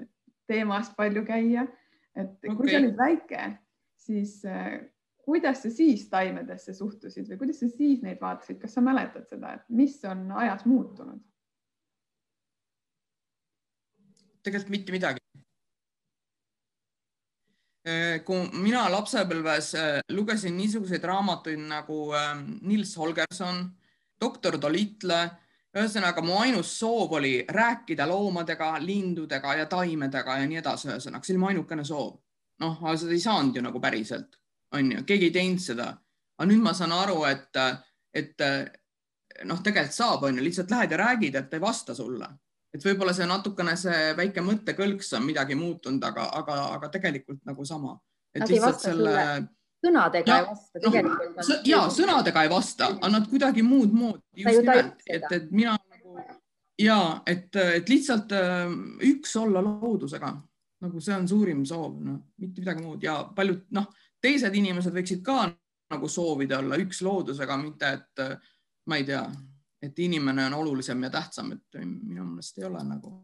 [0.48, 1.66] teemast palju käia.
[2.18, 2.56] et okay.
[2.56, 3.42] kui sa olid väike,
[4.00, 4.78] siis äh,
[5.22, 9.58] kuidas sa siis taimedesse suhtusid või kuidas sa siis neid vaatasid, kas sa mäletad seda,
[9.58, 11.20] et mis on ajas muutunud?
[14.48, 15.20] tegelikult mitte midagi.
[17.88, 23.62] Äh, kui mina lapsepõlves äh, lugesin niisuguseid raamatuid nagu ähm, Nils Holgersson,
[24.20, 25.20] doktor Dolitle
[25.76, 31.34] ühesõnaga mu ainus soov oli rääkida loomadega, lindudega ja taimedega ja nii edasi, ühesõnaga see
[31.34, 32.16] oli mu ainukene soov.
[32.58, 34.34] noh, aga seda ei saanud ju nagu päriselt,
[34.74, 35.92] on ju, keegi ei teinud seda.
[36.38, 37.60] aga nüüd ma saan aru, et,
[38.14, 38.46] et
[39.44, 42.28] noh, tegelikult saab, on ju, lihtsalt lähed ja räägid, et ei vasta sulle.
[42.74, 47.64] et võib-olla see natukene see väike mõttekõlks on midagi muutunud, aga, aga, aga tegelikult nagu
[47.64, 47.98] sama.
[48.34, 51.58] et Nad lihtsalt selle sulle sõnadega ja, ei vasta tegelikult no,.
[51.68, 54.22] ja sõnadega ei vasta, aga nad kuidagi muud moodi.
[54.42, 56.18] just nimelt, et, et mina nagu
[56.82, 58.66] ja et, et lihtsalt äh,
[59.12, 60.32] üks olla loodusega,
[60.84, 63.88] nagu see on suurim soov, noh, mitte midagi muud ja paljud noh,
[64.22, 65.46] teised inimesed võiksid ka
[65.88, 68.24] nagu soovida olla üks loodusega, mitte et
[68.88, 69.22] ma ei tea,
[69.82, 73.14] et inimene on olulisem ja tähtsam, et minu meelest ei ole nagu.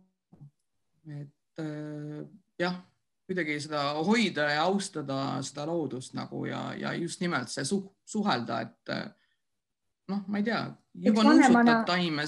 [1.04, 2.24] et äh,
[2.58, 2.78] jah
[3.26, 8.60] kuidagi seda hoida ja austada seda loodust nagu ja, ja just nimelt see suh, suhelda,
[8.60, 8.94] et
[10.12, 10.64] noh, ma ei tea,
[11.06, 12.26] juba nuusutad taime.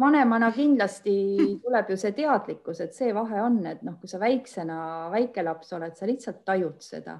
[0.00, 1.14] vanemana kindlasti
[1.64, 5.74] tuleb ju see teadlikkus, et see vahe on, et noh, kui sa väiksena väike laps
[5.76, 7.18] oled, sa lihtsalt tajud seda,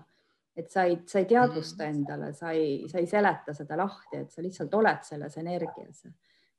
[0.57, 1.95] et sa ei, sa ei teadvusta mm.
[1.95, 6.07] endale, sa ei, sa ei seleta seda lahti, et sa lihtsalt oled selles energias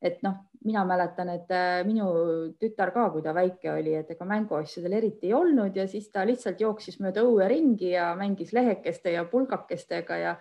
[0.01, 2.07] et noh, mina mäletan, et äh, minu
[2.61, 6.25] tütar ka, kui ta väike oli, et ega mänguasjadel eriti ei olnud ja siis ta
[6.27, 10.35] lihtsalt jooksis mööda õue ringi ja mängis lehekeste ja pulgakestega ja,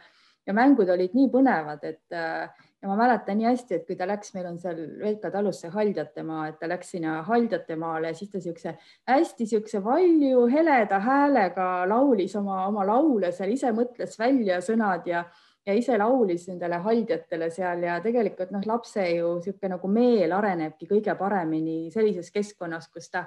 [0.46, 2.48] ja mängud olid nii põnevad, et äh,
[2.80, 5.72] ja ma mäletan nii hästi, et kui ta läks, meil on seal Veika talus see
[5.72, 8.74] Haldjatemaa, et ta läks sinna Haldjatemaale ja siis ta siukse
[9.08, 15.26] hästi siukse valju heleda häälega laulis oma, oma laule seal, ise mõtles välja sõnad ja
[15.66, 20.88] ja ise laulis nendele haldjatele seal ja tegelikult noh, lapse ju niisugune nagu meel arenebki
[20.90, 23.26] kõige paremini sellises keskkonnas, kus ta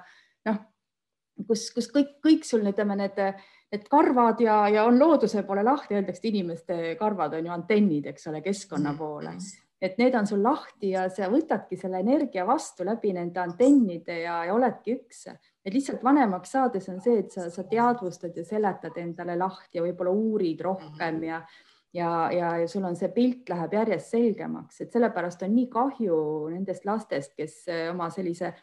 [0.49, 0.61] noh,
[1.47, 3.19] kus, kus kõik, kõik sul ütleme, need,
[3.73, 8.31] need karvad ja, ja on looduse poole lahti, öeldakse, inimeste karvad on ju antennid, eks
[8.31, 8.99] ole, keskkonna mm.
[8.99, 9.35] poole,
[9.83, 14.39] et need on sul lahti ja sa võtadki selle energia vastu läbi nende antennide ja,
[14.47, 15.25] ja oledki üks.
[15.63, 19.85] Et lihtsalt vanemaks saades on see, et sa, sa teadvustad ja seletad endale lahti ja
[19.85, 21.41] võib-olla uurid rohkem ja
[21.93, 26.19] ja, ja, ja sul on see pilt läheb järjest selgemaks, et sellepärast on nii kahju
[26.53, 28.53] nendest lastest, kes eh, oma sellise,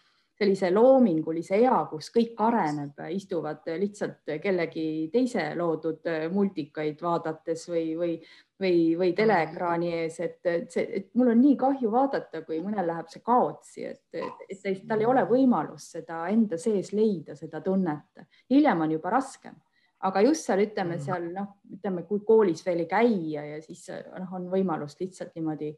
[0.41, 8.15] sellise loomingulise ea, kus kõik areneb, istuvad lihtsalt kellegi teise loodud multikaid vaadates või, või,
[8.61, 13.13] või, või teleekraani ees, et see, et mul on nii kahju vaadata, kui mõnel läheb
[13.13, 18.25] see kaotsi, et, et tal ei ole võimalust seda enda sees leida, seda tunnet.
[18.51, 19.61] hiljem on juba raskem
[20.09, 21.05] aga just seal ütleme mm.
[21.05, 25.71] seal noh, ütleme, kui koolis veel ei käia ja siis noh, on võimalus lihtsalt niimoodi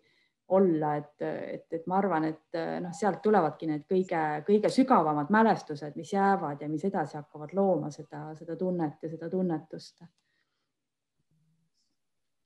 [0.53, 6.13] olla, et, et, et ma arvan, et noh, sealt tulevadki need kõige-kõige sügavamad mälestused, mis
[6.13, 10.05] jäävad ja mis edasi hakkavad looma seda, seda tunnet ja seda tunnetust.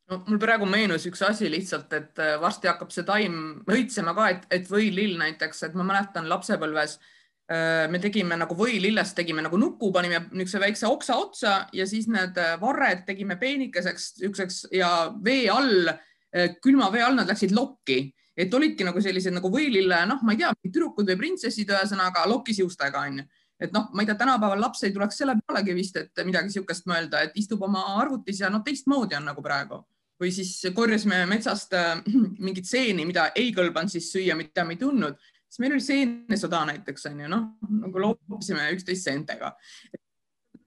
[0.06, 4.46] no mul praegu meenus üks asi lihtsalt, et varsti hakkab see taim õitsema ka, et,
[4.60, 7.15] et võilill näiteks, et ma mäletan lapsepõlves Äh,
[7.46, 12.38] me tegime nagu võilillest tegime nagu nuku, panime niisuguse väikse oksa otsa ja siis need
[12.42, 14.90] äh, varred tegime peenikeseks niisuguseks ja
[15.22, 15.92] vee all,
[16.35, 18.00] äh, külma vee all nad läksid lokki,
[18.37, 22.64] et olidki nagu sellised nagu võilille, noh, ma ei tea, tüdrukud või printsessid, ühesõnaga lokis
[22.64, 26.24] juustega onju et noh, ma ei tea, tänapäeval laps ei tuleks selle pealegi vist, et
[26.28, 29.80] midagi niisugust mõelda, et istub oma arvutis ja noh, teistmoodi on nagu praegu.
[30.20, 31.94] Või siis korjasime metsast äh,
[32.46, 35.16] mingit seeni, mida ei kõlbanud siis süüa, mida me ei tundnud
[35.48, 37.46] siis meil oli seenesõda näiteks on ju noh,
[37.85, 39.54] nagu loopisime üksteist seentega.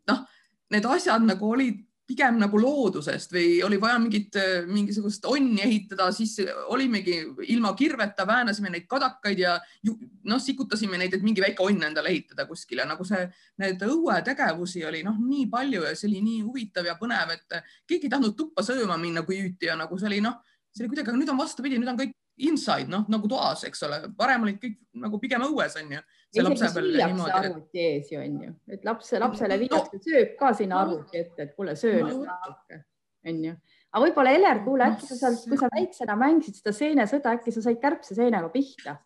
[0.09, 0.25] noh,
[0.73, 4.33] need asjad nagu olid pigem nagu loodusest või oli vaja mingit,
[4.65, 6.39] mingisugust onni ehitada, siis
[6.73, 7.19] olimegi
[7.53, 9.53] ilma kirveta, väänasime neid kadakaid ja
[9.85, 13.21] noh, sikutasime neid, et mingi väike onn endale ehitada kuskile, nagu see,
[13.61, 18.09] need õuetegevusi oli noh, nii palju ja see oli nii huvitav ja põnev, et keegi
[18.09, 20.41] ei tahtnud tuppa sööma minna, kui hüüti ja nagu see oli noh,
[20.73, 23.81] see oli kuidagi, aga nüüd on vastupidi, nüüd on kõik inside, noh nagu toas, eks
[23.87, 26.03] ole, varem olid kõik nagu pigem õues on ju.
[26.33, 27.33] see lapse peal niimoodi.
[27.39, 30.03] arvuti ees ju on ju, et laps, lapsele viiakse no.
[30.05, 32.81] sööb ka sinna arvuti ette, et kuule, söö nüüd natuke,
[33.27, 33.57] on ju.
[33.91, 37.65] aga võib-olla Heler, kuule äkki sa sealt, kui sa väiksena mängisid seda seenesõda, äkki sa
[37.65, 38.99] said kärbseseenega pihta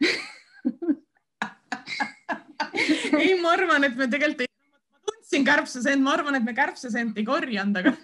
[3.20, 4.50] ei, ma arvan, et me tegelikult ei,
[4.80, 7.94] ma tundsin kärbseseent, ma arvan, et me kärbseseent ei korjanud, aga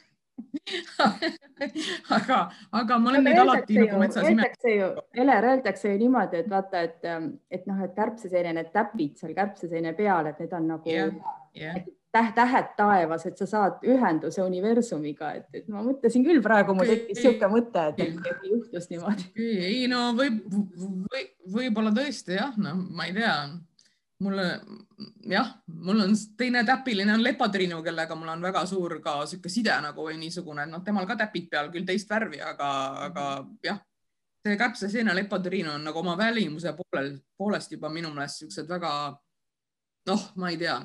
[2.17, 2.39] aga,
[2.73, 5.03] aga ma olen neid alati nagu metsas imetanud.
[5.17, 7.07] Heler, öeldakse ju niimoodi, et vaata, et,
[7.53, 11.13] et noh, et kärbseseene, need täpid seal kärbseseene peal, et need on nagu yeah,
[11.57, 11.79] yeah.
[12.15, 16.91] täht, tähed taevas, et sa saad ühenduse universumiga, et, et ma mõtlesin küll praegu, mul
[16.93, 19.31] tekkis niisugune mõte, et äkki juhtus niimoodi.
[19.71, 20.43] ei no võib,
[21.15, 23.39] võib, võib-olla tõesti jah, no ma ei tea
[24.19, 24.61] mulle
[25.29, 29.75] jah, mul on teine täpiline on lepatriinu, kellega mul on väga suur ka sihuke side
[29.85, 32.71] nagu või niisugune, et noh, temal ka täpid peal küll teist värvi, aga,
[33.09, 33.27] aga
[33.65, 33.83] jah,
[34.47, 38.93] see käpseseene lepatüriin on nagu oma välimuse poolel, poolest juba minu meelest siuksed väga
[40.07, 40.79] noh, ma ei tea,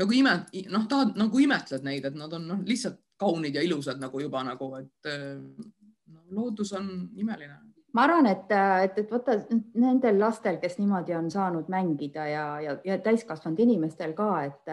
[0.00, 0.36] nagu ime,
[0.72, 4.42] noh, tahad nagu imetled neid, et nad on noh, lihtsalt kaunid ja ilusad nagu juba
[4.44, 5.10] nagu, et
[6.12, 7.56] no, loodus on imeline
[7.96, 8.52] ma arvan, et,
[8.84, 9.38] et, et vaata
[9.80, 14.72] nendel lastel, kes niimoodi on saanud mängida ja, ja, ja täiskasvanud inimestel ka, et,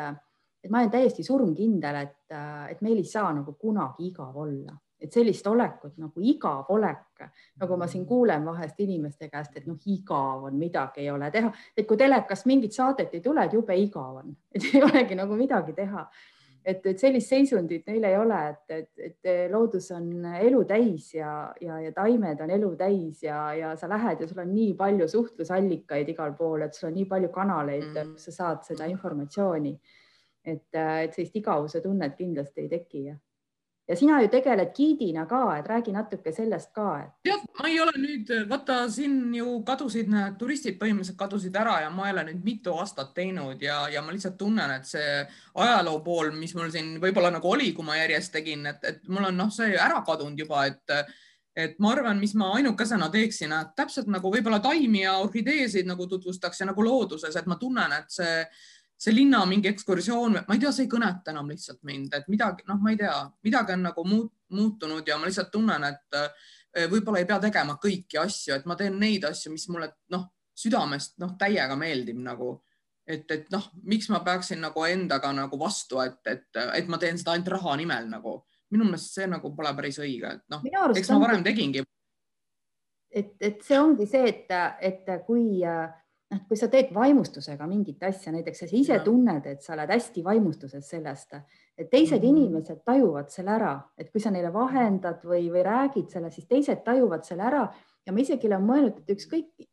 [0.63, 2.35] et ma olen täiesti surmkindel, et,
[2.73, 4.75] et meil ei saa nagu kunagi igav olla.
[5.03, 7.25] Et sellist olekut nagu igav olek,
[7.59, 11.49] nagu ma siin kuulen vahest inimeste käest, et noh, igav on, midagi ei ole teha,
[11.75, 15.35] et kui telekast mingit saadet ei tule, et jube igav on, et ei olegi nagu
[15.39, 16.05] midagi teha.
[16.65, 20.07] Et, et sellist seisundit neil ei ole, et, et, et loodus on
[20.39, 24.43] elu täis ja, ja, ja taimed on elu täis ja, ja sa lähed ja sul
[24.45, 28.37] on nii palju suhtlusallikaid igal pool, et sul on nii palju kanaleid mm., kus sa
[28.39, 29.75] saad seda informatsiooni.
[30.43, 33.15] et, et sellist igavuse tunnet kindlasti ei teki ja
[33.95, 37.11] sina ju tegeled giidina ka, et räägi natuke sellest ka et....
[37.27, 41.89] jah, ma ei ole nüüd, vaata siin ju kadusid need turistid põhimõtteliselt kadusid ära ja
[41.91, 45.19] ma ei ole nüüd mitu aastat teinud ja, ja ma lihtsalt tunnen, et see
[45.65, 49.27] ajaloo pool, mis mul siin võib-olla nagu oli, kui ma järjest tegin, et, et mul
[49.27, 50.97] on noh, see ära kadunud juba, et
[51.53, 56.07] et ma arvan, mis ma ainukesena teeksin, et täpselt nagu võib-olla taimi ja orhideesid nagu
[56.09, 58.39] tutvustaks ja nagu looduses, et ma tunnen, et see
[59.03, 62.63] see linna mingi ekskursioon, ma ei tea, see ei kõneta enam lihtsalt mind, et midagi,
[62.69, 66.85] noh, ma ei tea, midagi on nagu muut, muutunud ja ma lihtsalt tunnen, et eh,
[66.91, 71.17] võib-olla ei pea tegema kõiki asju, et ma teen neid asju, mis mulle noh, südamest
[71.23, 72.55] noh, täiega meeldib nagu,
[73.03, 76.47] et, et noh, miks ma peaksin nagu endaga nagu vastu, et, et,
[76.77, 78.37] et ma teen seda ainult raha nimel nagu,
[78.73, 80.63] minu meelest see nagu pole päris õige, et noh,
[80.95, 81.83] eks ma varem tegingi.
[83.11, 85.91] et, et see ongi see, et, et kui äh,
[86.33, 89.03] noh, kui sa teed vaimustusega mingit asja, näiteks sa ise ja.
[89.05, 91.35] tunned, et sa oled hästi vaimustuses sellest,
[91.77, 92.29] et teised mm -hmm.
[92.29, 96.83] inimesed tajuvad selle ära, et kui sa neile vahendad või, või räägid selle, siis teised
[96.83, 97.67] tajuvad selle ära
[98.05, 99.67] ja ma isegi olen mõelnud, et ükskõik,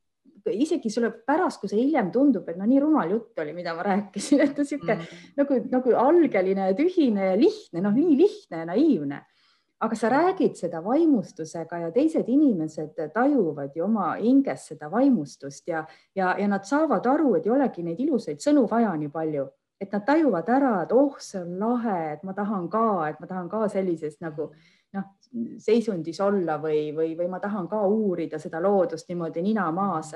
[0.50, 3.82] isegi sulle pärast, kui see hiljem tundub, et no nii rumal jutt oli, mida ma
[3.82, 5.34] rääkisin, et sihuke mm -hmm.
[5.36, 9.24] nagu, nagu algeline ja tühine ja lihtne, noh, nii lihtne ja naiivne
[9.80, 15.86] aga sa räägid seda vaimustusega ja teised inimesed tajuvad ju oma hinges seda vaimustust ja,
[16.14, 19.46] ja, ja nad saavad aru, et ei olegi neid ilusaid sõnu vaja nii palju,
[19.80, 23.30] et nad tajuvad ära, et oh, see on lahe, et ma tahan ka, et ma
[23.30, 24.50] tahan ka sellises nagu
[24.92, 25.08] noh,
[25.62, 30.12] seisundis olla või, või, või ma tahan ka uurida seda loodust niimoodi nina maas.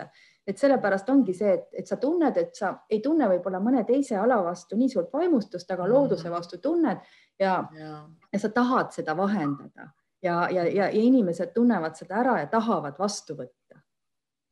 [0.47, 4.19] Et sellepärast ongi see, et, et sa tunned, et sa ei tunne võib-olla mõne teise
[4.21, 7.01] ala vastu nii suurt vaimustust, aga looduse vastu tunned
[7.41, 7.93] ja, ja.,
[8.33, 9.89] ja sa tahad seda vahendada
[10.23, 13.81] ja, ja, ja, ja inimesed tunnevad seda ära ja tahavad vastu võtta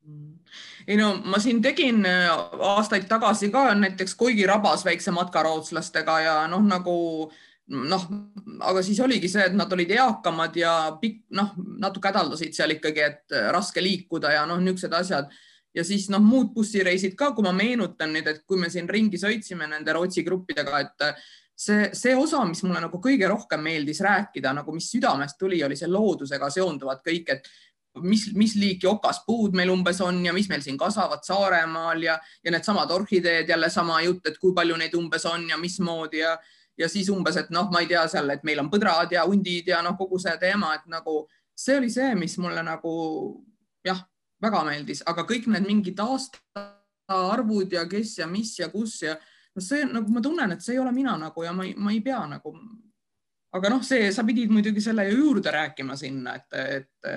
[0.06, 0.32] mm.
[0.88, 2.28] ei no ma siin tegin äh,
[2.72, 6.98] aastaid tagasi ka näiteks Koigi rabas väikse matka rootslastega ja noh, nagu
[7.72, 8.10] noh,
[8.64, 13.04] aga siis oligi see, et nad olid eakamad ja pikk, noh, natuke hädaldasid seal ikkagi,
[13.06, 15.30] et raske liikuda ja noh, niisugused asjad
[15.74, 19.20] ja siis noh, muud bussireisid ka, kui ma meenutan nüüd, et kui me siin ringi
[19.20, 21.06] sõitsime nende Rootsi gruppidega, et
[21.56, 25.78] see, see osa, mis mulle nagu kõige rohkem meeldis rääkida, nagu mis südamest tuli, oli
[25.78, 27.48] see loodusega seonduvad kõik, et
[28.00, 32.54] mis, mis liiki okaspuud meil umbes on ja mis meil siin kasvavad Saaremaal ja, ja
[32.54, 36.36] needsamad orhideed, jälle sama jutt, et kui palju neid umbes on ja mismoodi ja,
[36.78, 39.68] ja siis umbes, et noh, ma ei tea seal, et meil on põdrad ja hundid
[39.72, 42.94] ja noh, kogu see teema, et nagu see oli see, mis mulle nagu
[43.84, 44.00] jah,
[44.42, 49.16] väga meeldis, aga kõik need mingid aastaarvud ja kes ja mis ja kus ja
[49.54, 51.92] no see nagu ma tunnen, et see ei ole mina nagu ja ma ei, ma
[51.92, 52.54] ei pea nagu.
[53.52, 57.08] aga noh, see, sa pidid muidugi selle ju juurde rääkima sinna, et, et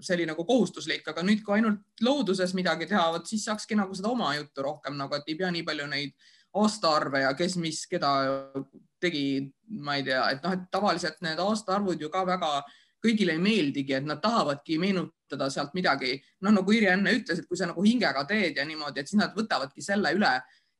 [0.00, 3.92] see oli nagu kohustuslik, aga nüüd, kui ainult looduses midagi teha, vot siis saakski nagu
[3.94, 6.14] seda oma juttu rohkem nagu, et ei pea nii palju neid
[6.56, 8.10] aastaarve ja kes, mis, keda
[9.04, 9.52] tegi,
[9.84, 12.52] ma ei tea, et noh, et tavaliselt need aastaarvud ju ka väga
[13.06, 17.48] kõigile ei meeldigi, et nad tahavadki meenutada sealt midagi, noh nagu Irja enne ütles, et
[17.48, 20.34] kui sa nagu hingega teed ja niimoodi, et siis nad võtavadki selle üle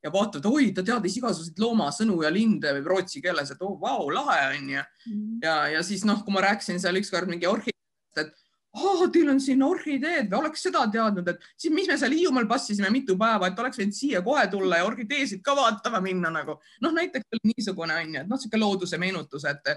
[0.07, 4.41] ja vaatavad, oi, ta teadis igasuguseid loomasõnu ja linde rootsi keeles, et oh, vau, lahe
[4.53, 5.13] onju mm.
[5.13, 5.39] -hmm.
[5.43, 8.35] ja, ja siis noh, kui ma rääkisin seal ükskord mingi orhideest, et
[8.77, 12.47] oh, teil on siin orhideed või oleks seda teadnud, et siis mis me seal Hiiumaal
[12.51, 16.59] passisime mitu päeva, et oleks võinud siia kohe tulla ja orhideesid ka vaatama minna nagu
[16.85, 19.75] noh, näiteks niisugune onju, et noh, sihuke looduse meenutus, et,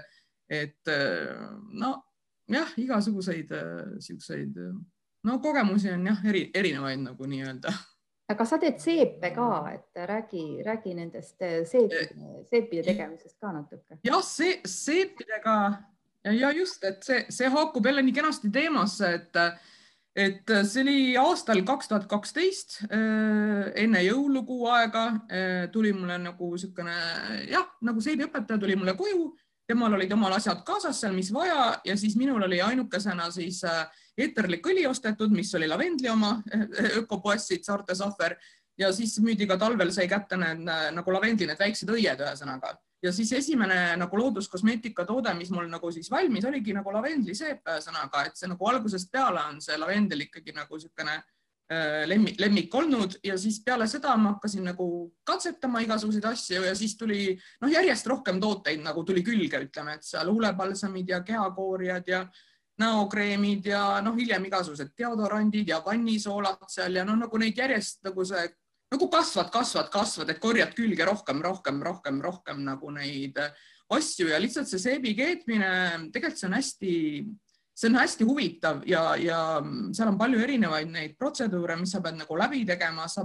[0.60, 0.94] et
[1.80, 1.96] no
[2.50, 3.54] jah, igasuguseid
[4.02, 4.58] siukseid
[5.24, 7.74] no kogemusi on jah, eri, erinevaid nagu nii-öelda
[8.30, 13.98] aga sa teed seepe ka, et räägi, räägi nendest eh, seepide, seepide tegemisest ka natuke.
[14.06, 15.56] jah, see seepidega
[16.24, 19.44] ja, ja just, et see, see haakub jälle nii kenasti teemasse, et
[20.20, 25.04] et see oli aastal kaks tuhat kaksteist, enne jõulukuu aega
[25.72, 26.96] tuli mulle nagu niisugune
[27.46, 29.28] jah, nagu seebiõpetaja tuli mulle koju
[29.70, 33.62] temal olid omal asjad kaasas seal, mis vaja ja siis minul oli ainukesena siis
[34.18, 36.36] eeterlik õli ostetud, mis oli lavendli oma
[37.00, 38.36] ökopoest saarte Sahver.
[38.78, 40.62] Ja siis müüdi ka talvel sai kätte need
[40.96, 42.72] nagu lavendli, need väiksed õied, ühesõnaga.
[43.04, 48.26] Ja siis esimene nagu looduskosmeetika toode, mis mul nagu siis valmis oligi nagu lavendliseep, ühesõnaga,
[48.28, 51.28] et see nagu algusest peale on see lavendel ikkagi nagu niisugune äh,
[52.10, 54.86] lemmik, lemmik olnud ja siis peale seda ma hakkasin nagu
[55.26, 60.06] katsetama igasuguseid asju ja siis tuli noh, järjest rohkem tooteid nagu tuli külge, ütleme, et
[60.06, 62.24] seal huulepalsamid ja kehakoorijad ja
[62.80, 68.24] näokreemid ja noh, hiljem igasugused deodorandid ja vannisoolad seal ja noh, nagu neid järjest nagu
[68.26, 68.48] see
[68.90, 73.38] nagu kasvad, kasvad, kasvad, et korjad külge rohkem, rohkem, rohkem, rohkem nagu neid
[73.94, 75.70] asju ja lihtsalt see seebi keetmine,
[76.14, 76.94] tegelikult see on hästi,
[77.80, 79.38] see on hästi huvitav ja, ja
[79.96, 83.24] seal on palju erinevaid neid protseduure, mis sa pead nagu läbi tegema, sa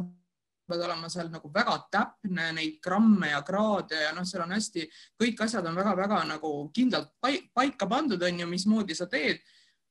[0.66, 4.86] pead olema seal nagu väga täpne, neid gramme ja kraade ja noh, seal on hästi,
[5.20, 9.44] kõik asjad on väga-väga nagu kindlalt paika pandud, on ju, mismoodi sa teed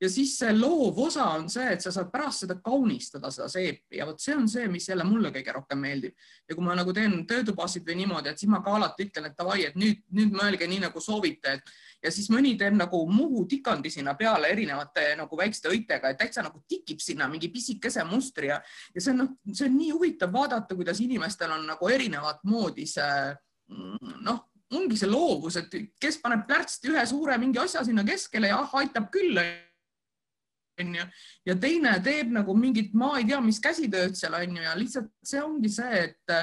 [0.05, 3.99] ja siis see loov osa on see, et sa saad pärast seda kaunistada, seda seepi
[3.99, 6.15] ja vot see on see, mis jälle mulle kõige rohkem meeldib.
[6.49, 9.37] ja kui ma nagu teen töötubasid või niimoodi, et siis ma ka alati ütlen, et
[9.39, 11.75] davai, et nüüd, nüüd mõelge nii nagu soovite, et
[12.05, 16.45] ja siis mõni teeb nagu Muhu tikandi sinna peale erinevate nagu väikeste õitega, et täitsa
[16.45, 18.61] nagu tikib sinna mingi pisikese mustri ja,
[18.95, 22.87] ja see on noh, see on nii huvitav vaadata, kuidas inimestel on nagu erinevat moodi
[22.91, 23.13] see
[24.25, 24.43] noh
[24.75, 28.75] ongi see loovus, et kes paneb plärtsti ühe suure mingi asja sinna keskele ja ah,
[28.81, 29.39] aitab küll
[30.81, 31.07] onju,
[31.47, 35.43] ja teine teeb nagu mingit, ma ei tea, mis käsitööd seal onju ja lihtsalt see
[35.43, 36.35] ongi see, et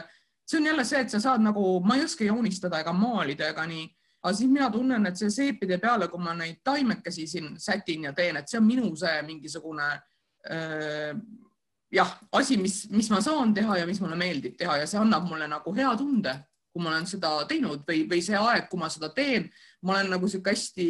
[0.48, 3.66] see on jälle see, et sa saad nagu, ma ei oska joonistada ega maalida ega
[3.68, 3.86] nii,
[4.22, 8.14] aga siis mina tunnen, et see seepide peale, kui ma neid taimekesi siin sätin ja
[8.18, 9.88] teen, et see on minu see mingisugune
[10.52, 11.16] äh,
[11.92, 15.28] jah, asi, mis, mis ma saan teha ja mis mulle meeldib teha ja see annab
[15.30, 16.36] mulle nagu hea tunde,
[16.72, 19.50] kui ma olen seda teinud või, või see aeg, kui ma seda teen,
[19.84, 20.88] ma olen nagu sihuke hästi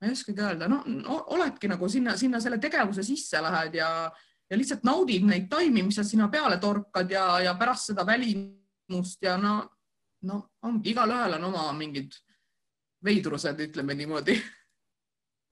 [0.00, 0.80] ma ei oskagi öelda, no
[1.34, 3.90] oledki nagu sinna, sinna selle tegevuse sisse lähed ja,
[4.50, 9.20] ja lihtsalt naudid neid taimi, mis sa sinna peale torkad ja, ja pärast seda välimust
[9.22, 9.58] ja no,
[10.24, 12.16] no ongi, igalühel on oma mingid
[13.04, 14.36] veidrused, ütleme niimoodi.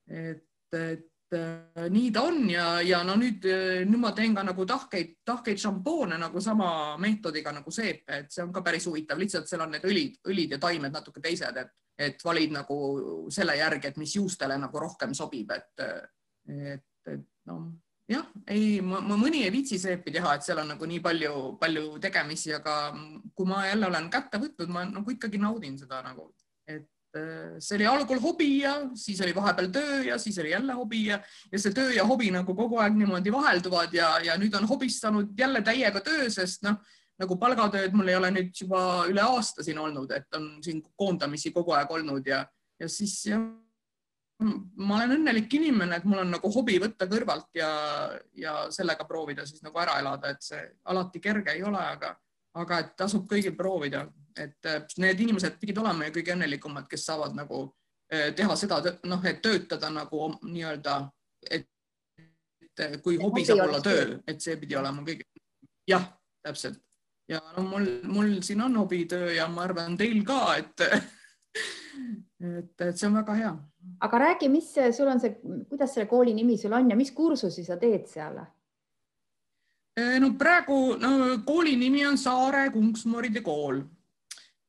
[0.09, 3.45] et, et äh, nii ta on ja, ja no nüüd,
[3.85, 6.71] nüüd ma teen ka nagu tahkeid, tahkeid šampoone nagu sama
[7.01, 10.57] meetodiga nagu seep, et see on ka päris huvitav, lihtsalt seal on need õlid, õlid
[10.57, 12.79] ja taimed natuke teised, et et valid nagu
[13.35, 15.87] selle järgi, et mis juustele nagu rohkem sobib, et,
[16.49, 17.65] et, et noh,
[18.09, 22.55] jah, ei, ma mõni ei viitsi seepi teha, et seal on nagu nii palju-palju tegemisi,
[22.57, 22.77] aga
[23.35, 26.31] kui ma jälle olen kätte võtnud, ma nagu ikkagi naudin seda nagu,
[26.69, 26.87] et
[27.65, 31.17] see oli algul hobi ja siis oli vahepeal töö ja siis oli jälle hobi ja,
[31.53, 35.01] ja see töö ja hobi nagu kogu aeg niimoodi vahelduvad ja, ja nüüd on hobist
[35.03, 36.77] saanud jälle täiega töö, sest noh
[37.19, 41.53] nagu palgatööd mul ei ole nüüd juba üle aasta siin olnud, et on siin koondamisi
[41.55, 42.45] kogu aeg olnud ja,
[42.79, 43.43] ja siis jah,
[44.39, 47.71] ma olen õnnelik inimene, et mul on nagu hobi võtta kõrvalt ja,
[48.39, 50.62] ja sellega proovida siis nagu ära elada, et see
[50.93, 52.14] alati kerge ei ole, aga,
[52.62, 54.07] aga et tasub kõigil proovida,
[54.39, 57.64] et need inimesed pidid olema ju kõige õnnelikumad, kes saavad nagu
[58.12, 58.79] eh, teha seda,
[59.11, 61.01] noh, et töötada nagu nii-öelda,
[61.51, 61.66] et
[63.03, 65.27] kui hobi saab olla töö, et see pidi olema kõige,
[65.91, 66.12] jah,
[66.47, 66.79] täpselt
[67.29, 70.85] ja no mul, mul siin on hobitöö ja ma arvan, teil ka, et
[72.41, 73.57] et, et see on väga hea.
[74.01, 75.35] aga räägi, mis sul on see,
[75.68, 78.41] kuidas selle kooli nimi sul on ja mis kursusi sa teed seal?
[80.20, 81.12] no praegu no,
[81.47, 83.83] kooli nimi on Saare Kunksmooride kool.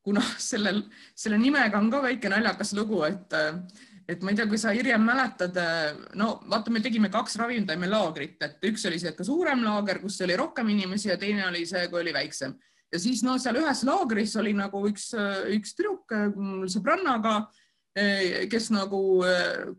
[0.03, 0.83] kuna sellel,
[1.15, 3.39] selle nimega on ka väike naljakas lugu, et
[4.09, 5.57] et ma ei tea, kui sa Irje mäletad,
[6.17, 10.37] no vaata, me tegime kaks ravimtaimelaagrit, et üks oli see ka suurem laager, kus oli
[10.39, 12.57] rohkem inimesi ja teine oli see, kui oli väiksem
[12.89, 15.11] ja siis no seal ühes laagris oli nagu üks,
[15.53, 16.13] üks tüdruk
[16.71, 17.35] sõbrannaga,
[18.49, 19.01] kes nagu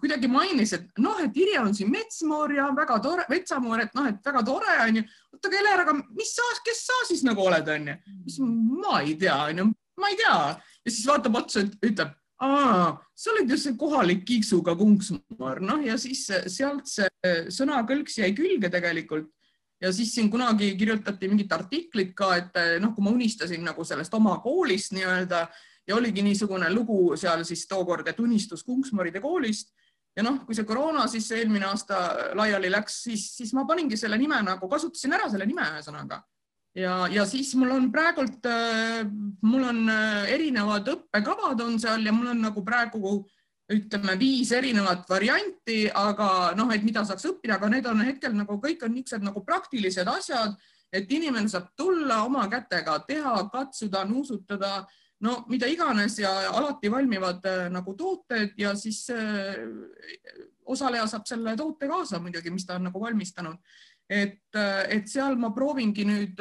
[0.00, 4.08] kuidagi mainis, et noh, et Irje on siin metsmoor ja väga tore, metsamoor, et noh,
[4.10, 5.04] et väga tore onju.
[5.34, 7.98] oota, Keler, aga mis sa, kes sa siis nagu oled, onju?
[8.82, 9.68] ma ei tea, onju,
[10.00, 14.74] ma ei tea ja siis vaatab otsa, ütleb aa, sa oled ju see kohalik kiiksuga
[14.78, 19.30] kunksmar, noh ja siis sealt see sõnakõlks jäi külge tegelikult.
[19.80, 24.12] Ja siis siin kunagi kirjutati mingit artiklit ka, et noh, kui ma unistasin nagu sellest
[24.12, 25.46] oma koolist nii-öelda
[25.88, 29.72] ja oligi niisugune lugu seal siis tookord, et unistus Kunksmaride koolist.
[30.16, 31.96] Ja noh, kui see koroona siis eelmine aasta
[32.36, 36.20] laiali läks, siis, siis ma paningi selle nime nagu kasutasin ära selle nime ühesõnaga
[36.74, 39.02] ja, ja siis mul on praegult, äh,
[39.42, 43.20] mul on äh, erinevad õppekavad on seal ja mul on nagu praegu
[43.70, 48.58] ütleme viis erinevat varianti, aga noh, et mida saaks õppida, aga need on hetkel nagu
[48.62, 50.56] kõik on niisugused nagu praktilised asjad,
[50.90, 54.80] et inimene saab tulla oma kätega teha, katsuda, nuusutada,
[55.22, 59.04] no mida iganes ja alati valmivad äh, nagu tooted ja siis
[60.70, 63.58] osaleja saab selle toote kaasa muidugi, mis ta on nagu valmistanud.
[64.10, 66.40] Et, äh, et seal ma proovingi nüüd,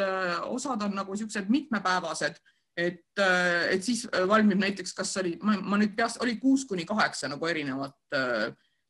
[0.50, 2.40] osad on nagu siuksed mitmepäevased,
[2.80, 7.48] et, et siis valmib näiteks, kas oli, ma nüüd peast, oli kuus kuni kaheksa nagu
[7.50, 8.16] erinevat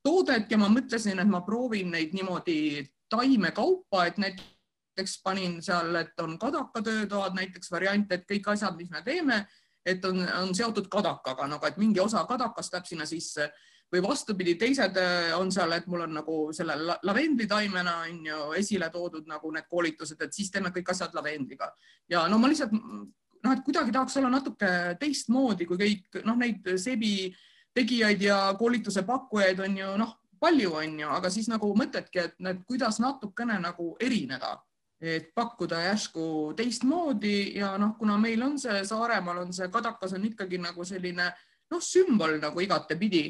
[0.06, 6.22] toodet ja ma mõtlesin, et ma proovin neid niimoodi taimekaupa, et näiteks panin seal, et
[6.22, 9.42] on kadakatöötoad näiteks variant, et kõik asjad, mis me teeme
[9.86, 13.50] et on, on seotud kadakaga nagu, et mingi osa kadakast läheb sinna sisse
[13.94, 18.90] või vastupidi, teised äh, on seal, et mul on nagu selle lavendlitaimena on ju esile
[18.94, 21.72] toodud nagu need koolitused, et siis teeme kõik asjad lavendliga.
[22.10, 24.72] Ja no ma lihtsalt noh, et kuidagi tahaks olla natuke
[25.02, 27.32] teistmoodi kui kõik noh, neid seebi
[27.76, 32.40] tegijaid ja koolituse pakkujaid on ju noh, palju on ju, aga siis nagu mõtledki, et
[32.44, 34.58] need, kuidas natukene nagu erineda.
[35.00, 40.26] Et pakkuda järsku teistmoodi ja noh, kuna meil on see Saaremaal on see kadakas on
[40.28, 41.30] ikkagi nagu selline
[41.72, 43.30] noh, sümbol nagu igatepidi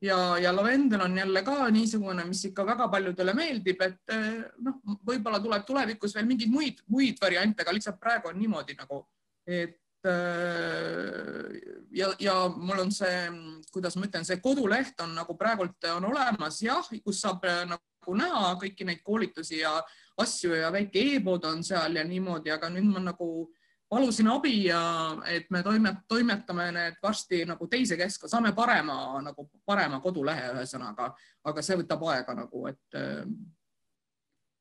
[0.00, 4.80] ja, ja lavendel on jälle ka niisugune, mis ikka väga paljudele meeldib, et eh, noh,
[5.06, 9.02] võib-olla tuleb tulevikus veel mingeid muid, muid variante, aga lihtsalt praegu on niimoodi nagu,
[9.46, 11.60] et eh,
[11.98, 13.28] ja, ja mul on see,
[13.74, 18.18] kuidas ma ütlen, see koduleht on nagu praegult on olemas jah, kus saab eh, nagu
[18.18, 19.74] näha kõiki neid koolitusi ja
[20.18, 23.48] asju ja väike e-pood on seal ja niimoodi, aga nüüd ma nagu
[23.88, 24.80] palusin abi ja
[25.26, 31.12] et me toimet, toimetame need varsti nagu teise keska, saame parema nagu parema kodulehe ühesõnaga,
[31.44, 32.98] aga see võtab aega nagu, et.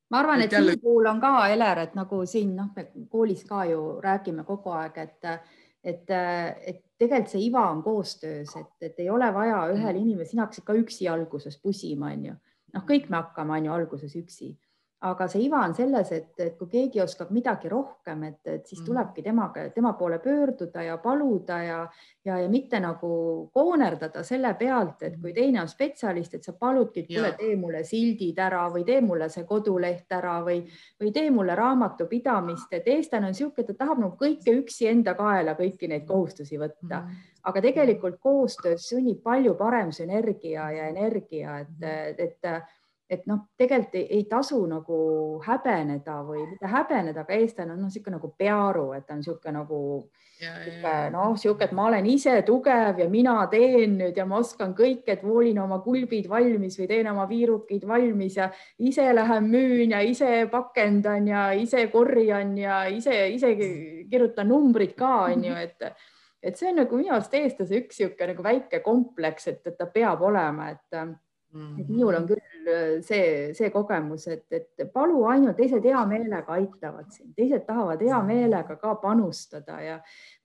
[0.09, 0.75] ma arvan, et, et jälle...
[0.75, 4.75] siin puhul on ka Eler, et nagu siin noh, me koolis ka ju räägime kogu
[4.79, 5.31] aeg, et
[5.87, 10.01] et, et tegelikult see iva on koostöös, et, et ei ole vaja ühel mm.
[10.01, 12.33] inimesel, sina hakkasid ka üksi alguses pusima, onju.
[12.73, 14.55] noh, kõik me hakkame onju alguses üksi
[15.05, 18.79] aga see iva on selles, et, et kui keegi oskab midagi rohkem, et, et siis
[18.81, 18.85] mm.
[18.87, 21.77] tulebki temaga, tema poole pöörduda ja paluda ja,
[22.25, 23.11] ja, ja mitte nagu
[23.53, 25.35] koonerdada selle pealt, et kui mm.
[25.37, 29.29] teine on spetsialist, et sa paludki, et kuule, tee mulle sildid ära või tee mulle
[29.29, 30.63] see koduleht ära või,
[30.97, 35.13] või tee mulle raamatupidamist, et eestlane on niisugune, et ta tahab nagu kõike üksi enda
[35.19, 41.61] kaela, kõiki neid kohustusi võtta mm aga tegelikult koostöös sünnib palju parem sünergia ja energia,
[41.63, 41.85] et,
[42.19, 42.49] et
[43.09, 44.97] et noh, tegelikult ei, ei tasu nagu
[45.45, 49.79] häbeneda või mitte häbeneda, aga eestlane on noh, niisugune nagu pearu, et on niisugune nagu
[51.13, 55.15] noh, niisugune, et ma olen ise tugev ja mina teen nüüd ja ma oskan kõike,
[55.15, 60.03] et voolin oma kulbid valmis või teen oma viirukid valmis ja ise lähen müün ja
[60.03, 63.53] ise pakendan ja ise korjan ja ise, ise
[64.11, 65.89] kirjutan numbrid ka onju, et
[66.43, 69.87] et see on nagu minu arust eestlase üks niisugune nagu väike kompleks, et, et ta
[69.95, 70.99] peab olema, et.
[71.55, 76.57] Et minul on küll äh, see, see kogemus, et, et palu ainult, teised hea meelega
[76.57, 78.27] aitavad sind, teised tahavad hea mm.
[78.27, 79.95] meelega ka panustada ja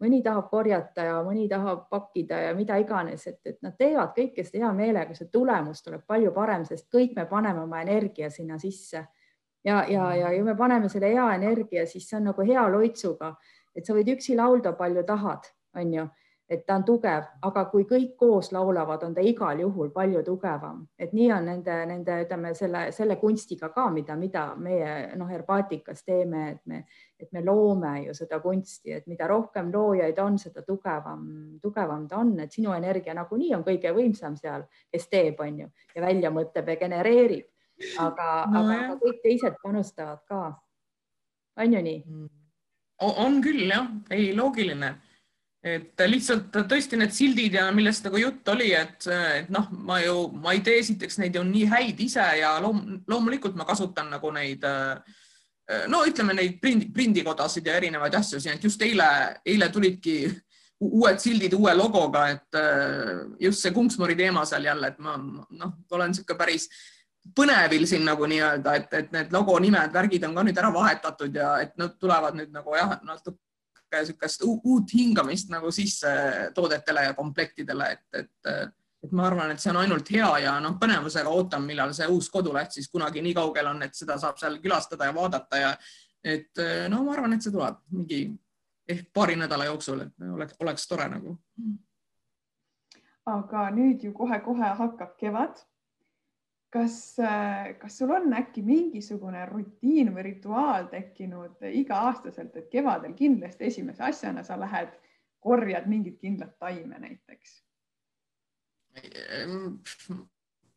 [0.03, 4.47] mõni tahab korjata ja mõni tahab pakkida ja mida iganes, et, et nad teevad kõike
[4.47, 8.61] seda hea meelega, see tulemus tuleb palju parem, sest kõik me paneme oma energia sinna
[8.63, 9.05] sisse.
[9.63, 13.37] Ja, ja, ja, ja me paneme selle hea energia, siis see on nagu hea loitsuga,
[13.75, 15.47] et sa võid üksi laulda palju tahad,
[15.79, 16.09] onju
[16.53, 20.83] et ta on tugev, aga kui kõik koos laulavad, on ta igal juhul palju tugevam,
[21.01, 26.05] et nii on nende, nende, ütleme selle, selle kunstiga ka, mida, mida meie noh, herbaatikas
[26.05, 26.83] teeme, et me,
[27.21, 31.23] et me loome ju seda kunsti, et mida rohkem loojaid on, seda tugevam,
[31.63, 35.71] tugevam ta on, et sinu energia nagunii on kõige võimsam seal, kes teeb, on ju,
[35.97, 37.49] ja välja mõtleb ja genereerib,
[38.03, 40.43] aga no,, aga kõik teised panustavad ka.
[41.65, 42.05] on ju nii?
[42.07, 42.29] Mm.
[43.25, 44.93] on küll jah, ei loogiline
[45.63, 50.27] et lihtsalt tõesti need sildid ja millest nagu jutt oli, et, et noh, ma ju,
[50.43, 54.33] ma ei tee esiteks neid ju nii häid ise ja loom, loomulikult ma kasutan nagu
[54.35, 54.67] neid
[55.89, 59.07] no ütleme neid prindi, prindikodasid ja erinevaid asju siin, et just eile,
[59.47, 60.17] eile tulidki
[60.83, 62.59] uued sildid uue logoga, et
[63.41, 66.67] just see Kungsmori teema seal jälle, et ma noh, olen niisugune päris
[67.37, 71.39] põnevil siin nagu nii-öelda, et, et need logo nimed, värgid on ka nüüd ära vahetatud
[71.39, 73.39] ja et nad tulevad nüüd nagu jah, natuke
[74.01, 76.13] niisugust uut hingamist nagu sisse
[76.55, 78.53] toodetele ja komplektidele, et, et,
[79.05, 82.31] et ma arvan, et see on ainult hea ja noh, põnevusega ootan, millal see uus
[82.33, 85.75] koduleht siis kunagi nii kaugel on, et seda saab seal külastada ja vaadata ja
[86.25, 88.23] et no ma arvan, et see tuleb mingi
[88.89, 91.37] ehk paari nädala jooksul, et oleks, oleks tore nagu.
[93.27, 95.61] aga nüüd ju kohe-kohe hakkab kevad
[96.73, 103.69] kas, äh, kas sul on äkki mingisugune rutiin või rituaal tekkinud iga-aastaselt, et kevadel kindlasti
[103.69, 104.95] esimese asjana sa lähed,
[105.43, 107.61] korjad mingit kindlat taime näiteks?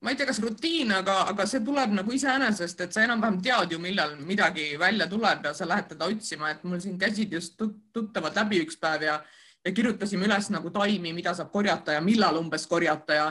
[0.01, 3.73] ma ei tea, kas rutiin, aga, aga see tuleb nagu iseenesest, et sa enam-vähem tead
[3.75, 7.59] ju, millal midagi välja tuleb ja sa lähed teda otsima, et mul siin käisid just
[7.95, 9.19] tuttavad läbi üks päev ja
[9.65, 13.25] ja kirjutasime üles nagu taimi, mida saab korjata ja millal umbes korjata ja,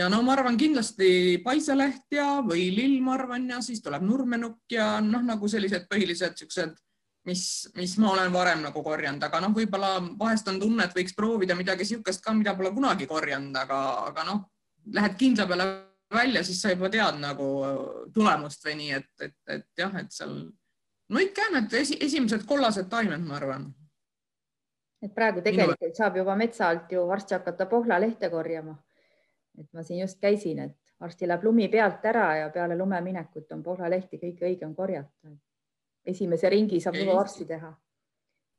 [0.00, 4.72] ja no ma arvan kindlasti paiseleht ja või lill, ma arvan, ja siis tuleb nurmenukk
[4.72, 6.78] ja noh, nagu sellised põhilised siuksed,
[7.28, 7.42] mis,
[7.76, 11.56] mis ma olen varem nagu korjanud, aga noh, võib-olla vahest on tunne, et võiks proovida
[11.58, 14.46] midagi niisugust ka, mida pole kunagi korjanud, aga, aga noh,
[14.96, 15.68] lähed kindla peale
[16.10, 17.50] välja, siis sa juba tead nagu
[18.14, 20.40] tulemust või nii, et, et, et jah, et seal
[21.10, 23.68] no ikka need esi, esimesed kollased taimed, ma arvan
[25.00, 25.96] et praegu tegelikult Minu...
[25.96, 28.74] saab juba metsa alt ju varsti hakata pohlalehte korjama.
[29.60, 33.52] Et ma siin just käisin, et varsti läheb lumi pealt ära ja peale lume minekut
[33.52, 35.36] on pohlalehti kõige õigem korjata.
[36.06, 37.72] esimese ringi saab juba varsti teha.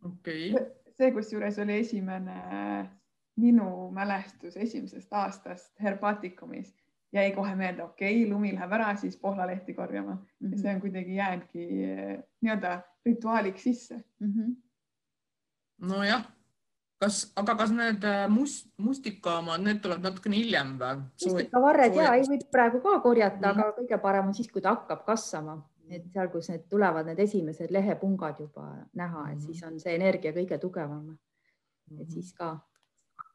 [0.06, 0.66] okei okay..
[0.98, 2.38] see, kusjuures oli esimene
[3.42, 6.76] minu mälestus esimesest aastast Herbatikumis
[7.14, 10.62] jäi kohe meelde, okei okay,, lumi läheb ära, siis pohlalehti korjama mm -hmm.
[10.62, 11.68] see on kuidagi jäänudki
[12.42, 14.34] nii-öelda rituaaliks sisse mm.
[14.34, 14.56] -hmm
[15.82, 16.26] nojah,
[17.02, 21.04] kas, aga kas need äh, must, mustika omad, need tulevad natukene hiljem või?
[21.26, 23.62] mustikavarred ja ei võib praegu ka korjata mm, -hmm.
[23.66, 25.58] aga kõige parem on siis, kui ta hakkab kasvama,
[25.90, 30.34] et seal, kus need tulevad, need esimesed lehepungad juba näha, et siis on see energia
[30.36, 31.18] kõige tugevam.
[32.00, 32.54] et siis ka,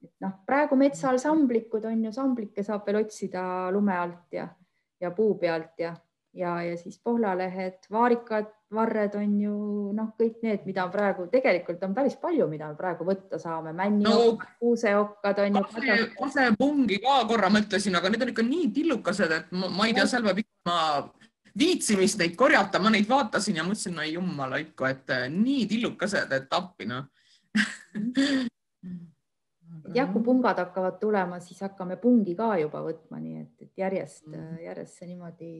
[0.02, 4.48] et noh, praegu metsal samblikud on ju, samblikke saab veel otsida lume alt ja,
[5.00, 5.92] ja puu pealt ja
[6.37, 9.57] ja, ja siis pohlalehed, vaarikad, varred on ju
[9.95, 14.49] noh, kõik need, mida praegu tegelikult on päris palju, mida me praegu võtta saame, männiokkad
[14.49, 15.62] no,, kuuseokkad on ju.
[16.18, 20.09] kasepungi ka korra mõtlesin, aga need on ikka nii tillukesed, et ma, ma ei tea,
[20.11, 20.76] seal peab ikka
[21.57, 26.37] viitsimist neid korjata, ma neid vaatasin ja mõtlesin, no jumala ikka, et eh, nii tillukesed,
[26.37, 27.07] et appi noh
[29.95, 34.26] jah, kui pungad hakkavad tulema, siis hakkame pungi ka juba võtma, nii et, et järjest,
[34.28, 34.62] mhm.
[34.66, 35.51] järjest see niimoodi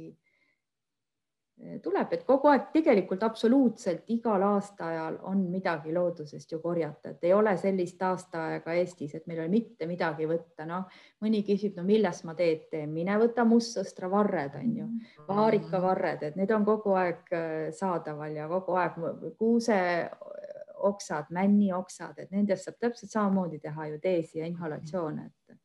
[1.57, 7.32] tuleb, et kogu aeg tegelikult absoluutselt igal aastaajal on midagi loodusest ju korjata, et ei
[7.32, 10.84] ole sellist aastaaega Eestis, et meil ei ole mitte midagi võtta, noh,
[11.24, 14.86] mõni küsib, no millest ma teed teen, mine võta mustsõstra varred on ju,
[15.28, 18.92] vaarikavarred, et need on kogu aeg eh, saadaval ja kogu aeg
[19.40, 25.61] kuuseoksad, männioksad, et nendest saab täpselt samamoodi teha ju teesi ja inhalatsioone, et,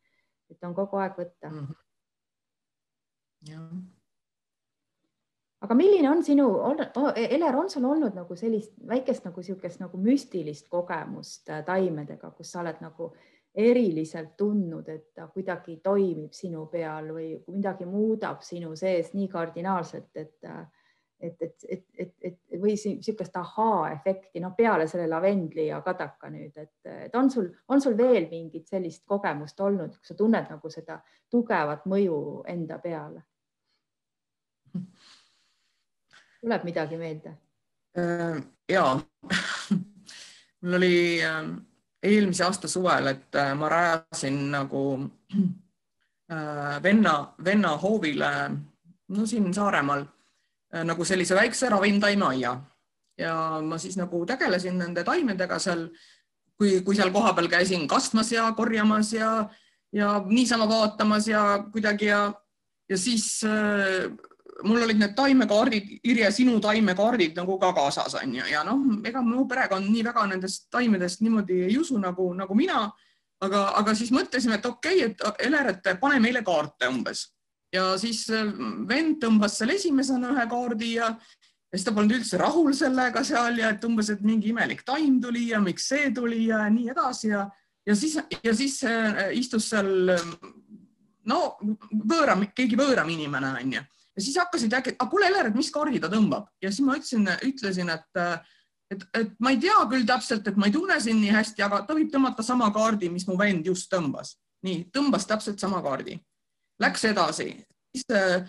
[0.55, 1.51] et on kogu aeg võtta.
[1.51, 1.67] -hmm.
[3.51, 3.67] jah
[5.61, 6.47] aga milline on sinu,
[7.15, 12.51] Eler, on sul olnud nagu sellist väikest nagu niisugust nagu müstilist kogemust äh, taimedega, kus
[12.51, 13.11] sa oled nagu
[13.51, 20.13] eriliselt tundnud, et ta kuidagi toimib sinu peal või midagi muudab sinu sees nii kardinaalselt,
[20.15, 20.63] et äh,
[21.21, 26.55] et, et, et, et, et või niisugust ahaa-efekti, noh, peale selle lavendli ja kadaka nüüd,
[26.57, 26.73] et,
[27.05, 30.97] et on sul, on sul veel mingit sellist kogemust olnud, kus sa tunned nagu seda
[31.29, 32.17] tugevat mõju
[32.49, 33.21] enda peale?
[36.41, 37.33] Tuleb midagi meelde?
[37.97, 38.99] Äh, ja
[40.61, 41.43] mul oli äh,
[42.03, 44.85] eelmise aasta suvel, et äh, ma rajasin nagu
[46.83, 47.13] venna,
[47.43, 48.27] venna hoovile,
[49.11, 50.05] no siin Saaremaal
[50.87, 52.53] nagu sellise väikse ravimtaimeaia
[53.19, 55.89] ja ma siis nagu tegelesin nende taimedega seal,
[56.55, 59.49] kui, kui seal kohapeal käisin kastmas ja korjamas ja,
[59.91, 62.21] ja niisama vaatamas ja kuidagi ja,
[62.87, 63.43] ja siis
[64.63, 69.23] mul olid need taimekaardid, Irje, sinu taimekaardid nagu ka kaasas on ju, ja noh, ega
[69.25, 72.89] mu perekond nii väga nendest taimedest niimoodi ei usu nagu, nagu mina.
[73.41, 77.23] aga, aga siis mõtlesime, et okei okay,, et Eler, et pane meile kaarte umbes
[77.73, 82.75] ja siis vend tõmbas seal esimesena ühe kaardi ja, ja siis ta polnud üldse rahul
[82.77, 86.67] sellega seal ja et umbes, et mingi imelik taim tuli ja miks see tuli ja
[86.69, 87.47] nii edasi ja,
[87.87, 90.13] ja siis, ja siis äh, istus seal
[91.25, 91.41] no
[91.89, 93.81] võõram, keegi võõram inimene onju
[94.15, 96.97] ja siis hakkasid äkki, aga kuule, Eler, et mis kaardi ta tõmbab ja siis ma
[96.99, 98.21] ütlesin, ütlesin, et,
[98.93, 101.83] et, et ma ei tea küll täpselt, et ma ei tunne sind nii hästi, aga
[101.87, 104.35] ta võib tõmmata sama kaardi, mis mu vend just tõmbas.
[104.61, 106.19] nii, tõmbas täpselt sama kaardi.
[106.81, 107.47] Läks edasi,
[107.89, 108.43] siis äh,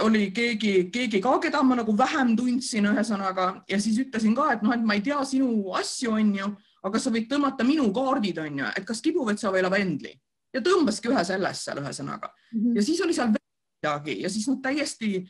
[0.00, 4.62] oli keegi, keegi ka, keda ma nagu vähem tundsin, ühesõnaga ja siis ütlesin ka, et
[4.64, 6.48] noh, et ma ei tea sinu asju, onju,
[6.82, 10.14] aga sa võid tõmmata minu kaardid, onju, et kas kibuvõtsa või lavendli
[10.52, 12.76] ja tõmbaski ühe sellest seal ühesõnaga mm -hmm.
[12.76, 13.32] ja siis oli seal
[13.82, 14.22] midagi.
[14.22, 15.22] Ja siis noh, täiesti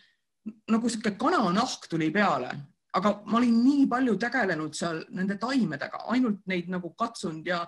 [0.70, 2.50] nagu sihuke kananahk tuli peale,
[2.92, 7.62] aga ma olin nii palju tegelenud seal nende taimedega, ainult neid nagu katsunud ja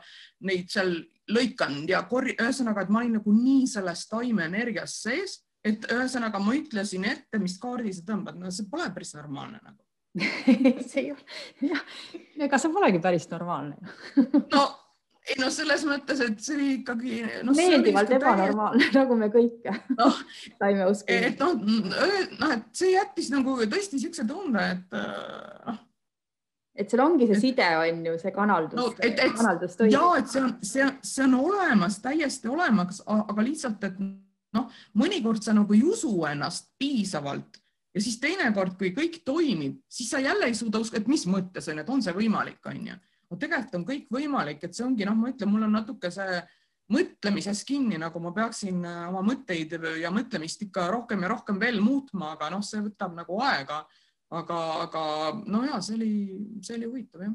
[0.45, 0.93] neid seal
[1.30, 6.57] lõikanud ja korj-, ühesõnaga, et ma olin nagu nii selles taimeenergias sees, et ühesõnaga ma
[6.59, 9.80] ütlesin ette, mis kaardi sa tõmbad, no see pole päris normaalne nagu.
[10.87, 11.24] See ei ole,
[11.66, 11.80] jah,
[12.47, 13.74] ega see polegi päris normaalne
[14.53, 14.61] no
[15.25, 17.55] ei no selles mõttes, et see oli ikkagi no,.
[17.57, 18.97] meeldivalt ebanormaalne täie...
[19.01, 20.11] nagu me kõik no,
[20.59, 21.31] saime uskuda.
[21.31, 21.57] et noh,
[22.43, 25.81] noh, et see jättis nagu tõesti siukse tunde, et äh, noh,
[26.75, 28.91] et seal ongi see side, on ju, see kanaldus no,.
[28.99, 33.89] et, et kanaldus ja et see on, see, see on olemas, täiesti olemas, aga lihtsalt,
[33.89, 34.01] et
[34.55, 34.70] noh,
[35.01, 37.62] mõnikord sa nagu ei usu ennast piisavalt
[37.95, 41.68] ja siis teinekord, kui kõik toimib, siis sa jälle ei suuda uskuda, et mis mõttes
[41.70, 42.97] on, et on see võimalik, on ju.
[43.31, 46.43] No tegelikult on kõik võimalik, et see ongi noh, ma ütlen, mul on natuke see
[46.95, 51.81] mõtlemises kinni, nagu ma peaksin äh, oma mõtteid ja mõtlemist ikka rohkem ja rohkem veel
[51.81, 53.85] muutma, aga noh, see võtab nagu aega
[54.35, 55.03] aga, aga
[55.47, 56.14] no ja see oli,
[56.64, 57.35] see oli huvitav jah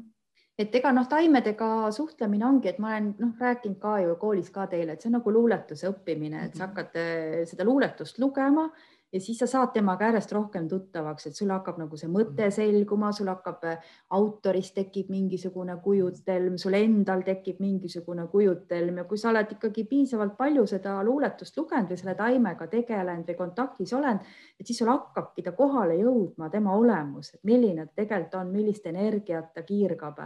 [0.60, 4.66] et ega noh, taimedega suhtlemine ongi, et ma olen noh, rääkinud ka ju koolis ka
[4.68, 6.70] teile, et see on nagu luuletuse õppimine, et sa mhm.
[6.70, 8.66] hakkad eh, seda luuletust lugema
[9.12, 12.54] ja siis sa saad temaga järjest rohkem tuttavaks, et sul hakkab nagu see mõte mm.
[12.54, 19.18] selguma, sul hakkab äh, autorist tekib mingisugune kujutelm, sul endal tekib mingisugune kujutelm ja kui
[19.18, 24.30] sa oled ikkagi piisavalt palju seda luuletust lugenud või selle taimega tegelenud või kontaktis olnud,
[24.60, 28.86] et siis sul hakkabki ta kohale jõudma, tema olemus, et milline ta tegelikult on, millist
[28.86, 30.22] energiat ta kiirgab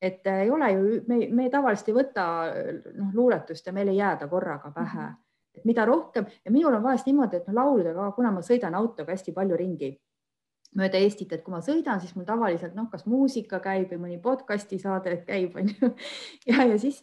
[0.00, 2.26] et äh, ei ole ju, me, me tavaliselt ei võta
[2.96, 5.08] noh, luuletust ja meil ei jää ta korraga pähe mm.
[5.08, 8.76] -hmm et mida rohkem ja minul on vahest niimoodi, et no lauludega, kuna ma sõidan
[8.78, 9.92] autoga hästi palju ringi
[10.78, 14.18] mööda Eestit, et kui ma sõidan, siis mul tavaliselt noh, kas muusika käib või mõni
[14.22, 15.94] podcast'i saade käib, onju.
[16.50, 17.00] ja, ja siis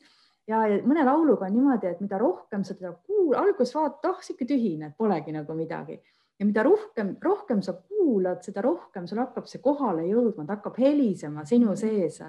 [0.47, 4.21] ja, ja mõne lauluga on niimoodi, et mida rohkem sa teda kuulad, alguses vaatad, ah
[4.23, 5.99] sihuke tühine, polegi nagu midagi
[6.39, 10.77] ja mida rohkem, rohkem sa kuulad, seda rohkem sul hakkab see kohale jõudma, ta hakkab
[10.79, 12.21] helisema sinu sees.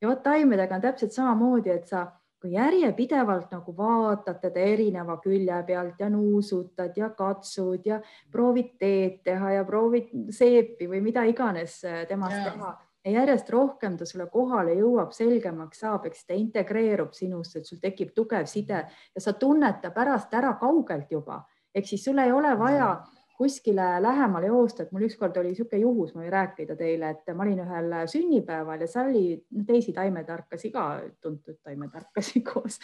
[0.00, 2.06] ja vot taimedega on täpselt samamoodi, et sa
[2.40, 8.00] kui järjepidevalt nagu vaatad teda erineva külje pealt ja nuusutad ja katsud ja
[8.32, 12.52] proovid teed teha ja proovid seepi või mida iganes äh, temast yeah.
[12.52, 12.72] teha.
[13.04, 17.80] Ja järjest rohkem ta sulle kohale jõuab, selgemaks saab, eks ta integreerub sinusse, et sul
[17.80, 21.38] tekib tugev side ja sa tunned ta pärast ära kaugelt juba,
[21.72, 25.80] ehk siis sul ei ole vaja mm kuskile lähemale joosta, et mul ükskord oli niisugune
[25.80, 30.72] juhus, ma võin rääkida teile, et ma olin ühel sünnipäeval ja seal oli teisi taimetarkasi
[30.74, 30.86] ka,
[31.24, 32.76] tuntud taimetarkasi koos,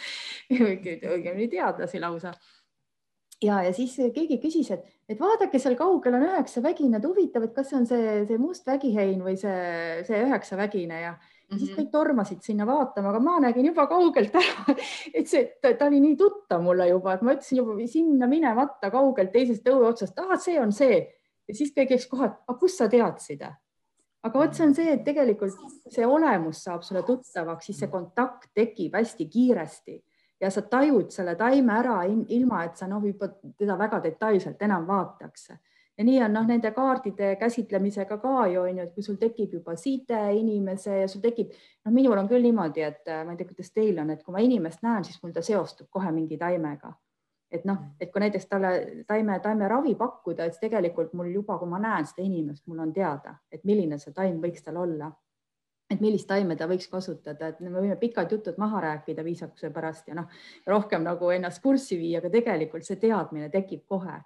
[0.49, 2.33] õigemini teadlasi lausa.
[3.43, 7.45] ja, ja siis keegi küsis, et, et vaadake, seal kaugel on üheksa vägine, et huvitav,
[7.45, 11.57] et kas see on see, see must vägihein või see, see üheksa vägine ja ja
[11.57, 11.77] siis mhm.
[11.79, 14.75] kõik tormasid sinna vaatama, aga ma nägin juba kaugelt ära,
[15.17, 19.31] et see, ta oli nii tuttav mulle juba, et ma ütlesin juba sinna minemata kaugelt
[19.35, 20.99] teisest õue otsast, ah, see on see
[21.47, 23.47] ja siis kõik läks kohe, aga kust sa teadsid?
[24.27, 25.55] aga vot see on see, et tegelikult
[25.93, 29.95] see olemus saab sulle tuttavaks, siis see kontakt tekib hästi kiiresti
[30.41, 34.87] ja sa tajud selle taime ära ilma, et sa noh, juba teda väga detailselt enam
[34.89, 35.51] vaataks
[35.97, 39.53] ja nii on noh, nende kaardide käsitlemisega ka ju on ju, et kui sul tekib
[39.57, 41.51] juba side inimese ja sul tekib,
[41.85, 44.35] noh, minul on küll niimoodi, et äh, ma ei tea, kuidas teil on, et kui
[44.35, 46.93] ma inimest näen, siis mul ta seostub kohe mingi taimega.
[47.51, 47.91] et noh, mm.
[48.03, 48.69] et kui näiteks talle
[49.07, 53.37] taime, taimeravi pakkuda, et tegelikult mul juba, kui ma näen seda inimest, mul on teada,
[53.51, 55.07] et milline see taim võiks tal olla
[55.87, 60.09] et millist taime ta võiks kasutada, et me võime pikad jutud maha rääkida viisakuse pärast
[60.11, 60.25] ja noh,
[60.67, 64.17] rohkem nagu ennast kurssi viia, aga tegelikult see teadmine tekib kohe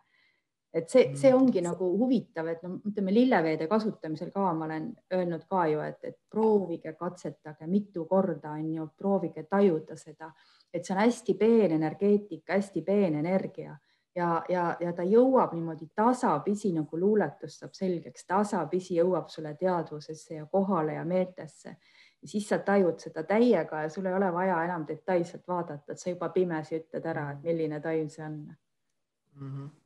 [0.74, 1.38] et see, see mm.
[1.38, 6.00] ongi nagu huvitav, et no ütleme lilleveede kasutamisel ka ma olen öelnud ka ju, et,
[6.08, 10.32] et proovige, katsetage mitu korda on ju, proovige tajuda seda,
[10.74, 13.76] et see on hästi peen energeetika, hästi peen energia
[14.16, 20.40] ja, ja, ja ta jõuab niimoodi tasapisi nagu luuletus saab selgeks, tasapisi jõuab sulle teadvusesse
[20.40, 21.76] ja kohale ja meeltesse
[22.24, 26.12] siis sa tajud seda täiega ja sul ei ole vaja enam detailselt vaadata, et sa
[26.14, 29.52] juba pimesi ütled ära, et milline taim see on mm.
[29.52, 29.81] -hmm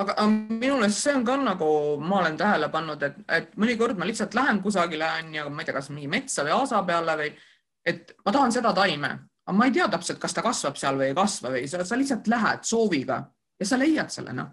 [0.00, 1.68] aga minu meelest see on ka nagu
[2.00, 5.76] ma olen tähele pannud, et, et mõnikord ma lihtsalt lähen kusagile onju, ma ei tea,
[5.76, 7.32] kas mingi metsa või aasa peale või
[7.86, 9.12] et ma tahan seda taime,
[9.46, 11.98] aga ma ei tea täpselt, kas ta kasvab seal või ei kasva või sa, sa
[11.98, 13.20] lihtsalt lähed sooviga
[13.60, 14.52] ja sa leiad selle noh.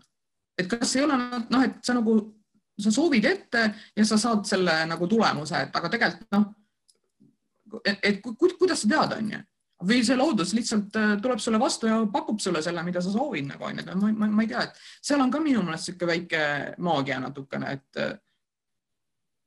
[0.58, 2.18] et kas ei ole noh, et sa nagu,
[2.80, 3.64] sa soovid ette
[3.96, 6.50] ja sa saad selle nagu tulemuse, et aga tegelikult noh,
[7.86, 9.44] et, et kuidas sa tead, onju
[9.88, 13.50] või see loodus lihtsalt äh, tuleb sulle vastu ja pakub sulle selle, mida sa soovid
[13.52, 16.44] nagu onju, ma, ma, ma ei tea, et seal on ka minu meelest niisugune väike
[16.84, 18.02] maagia natukene, et.
[18.04, 18.14] Äh,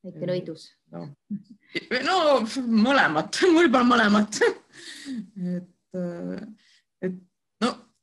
[0.06, 1.08] väike nõidus no..
[2.06, 2.18] no
[2.66, 4.40] mõlemat, pole mõlemat.
[5.56, 6.40] Et, äh,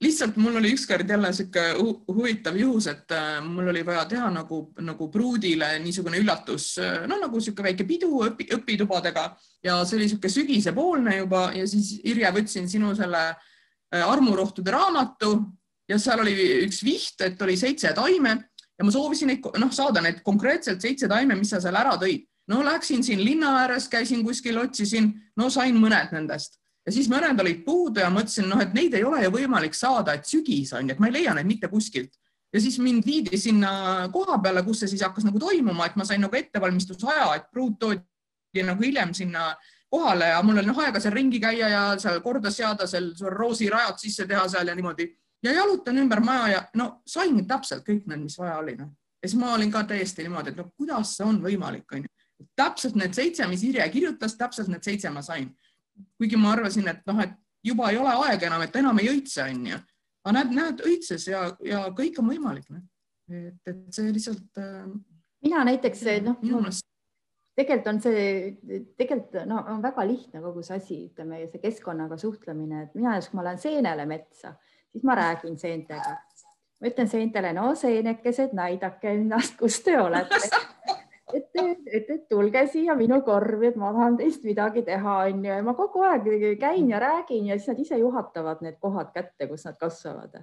[0.04, 1.64] lihtsalt mul oli ükskord jälle sihuke
[2.08, 3.14] huvitav juhus, et
[3.46, 6.76] mul oli vaja teha nagu, nagu pruudile niisugune üllatus,
[7.08, 9.26] no nagu sihuke väike pidu õpi, õpitubadega
[9.64, 15.34] ja see oli niisugune sügisepoolne juba ja siis Irje võtsin sinu selle äh, armurohtude raamatu
[15.90, 16.36] ja seal oli
[16.66, 18.38] üks viht, et oli seitse taime
[18.78, 22.28] ja ma soovisin neid noh, saada need konkreetselt seitse taime, mis sa seal ära tõid.
[22.48, 27.40] no läksin siin linna ääres, käisin kuskil, otsisin, no sain mõned nendest ja siis mõned
[27.40, 30.90] olid puudu ja mõtlesin, noh, et neid ei ole ju võimalik saada, et sügis on
[30.90, 32.14] ju, et ma ei leia neid mitte kuskilt
[32.54, 36.06] ja siis mind viidi sinna koha peale, kus see siis hakkas nagu toimuma, et ma
[36.06, 39.54] sain nagu ettevalmistusaja, et pruut toodi nagu hiljem sinna
[39.94, 44.00] kohale ja mul oli noh aega seal ringi käia ja seal korda seada, seal roosirajad
[44.02, 45.08] sisse teha seal ja niimoodi
[45.44, 48.90] ja jalutan ümber maja ja no sain täpselt kõik need, mis vaja oli no..
[49.22, 52.10] ja siis ma olin ka täiesti niimoodi, et no kuidas see on võimalik, onju.
[52.58, 55.52] täpselt need seitse, mis Irje kirjutas, täpselt need seitse ma sain.
[56.18, 59.46] Kuigi ma arvasin, et noh, et juba ei ole aega enam, et enam ei õitse,
[59.48, 59.82] onju.
[60.24, 62.70] aga näed, näed õitses ja, ja kõik on võimalik.
[63.30, 64.88] et, et see lihtsalt äh,.
[65.44, 66.40] mina näiteks noh
[67.56, 68.28] tegelikult on see,
[68.98, 73.38] tegelikult no on väga lihtne kogu see asi, ütleme see keskkonnaga suhtlemine, et mina, kui
[73.38, 74.56] ma lähen seenele metsa,
[74.92, 76.16] siis ma räägin seentega.
[76.82, 80.42] ma ütlen seentele, no seenekesed, näidake ennast, kus te olete.
[81.34, 81.50] et,
[81.86, 85.74] et, et tulge siia minu korvi, et ma tahan teist midagi teha, onju, ja ma
[85.78, 86.30] kogu aeg
[86.62, 90.42] käin ja räägin ja siis nad ise juhatavad need kohad kätte, kus nad kasvavad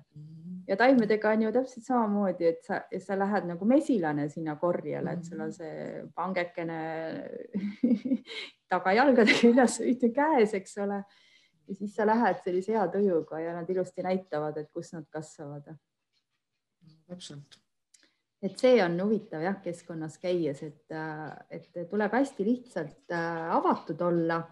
[0.70, 5.26] ja taimedega on ju täpselt samamoodi, et sa, sa lähed nagu mesilane sinna korjele, et
[5.26, 6.78] sul on see pangekene
[8.72, 9.80] tagajalgadega üles
[10.14, 11.03] käes, eks ole.
[11.66, 15.74] ja siis sa lähed sellise hea tujuga ja nad ilusti näitavad, et kus nad kasvavad.
[17.07, 17.60] täpselt.
[18.43, 20.99] Et see on huvitav jah, keskkonnas käies, et,
[21.51, 24.43] et tuleb hästi lihtsalt äh, avatud olla.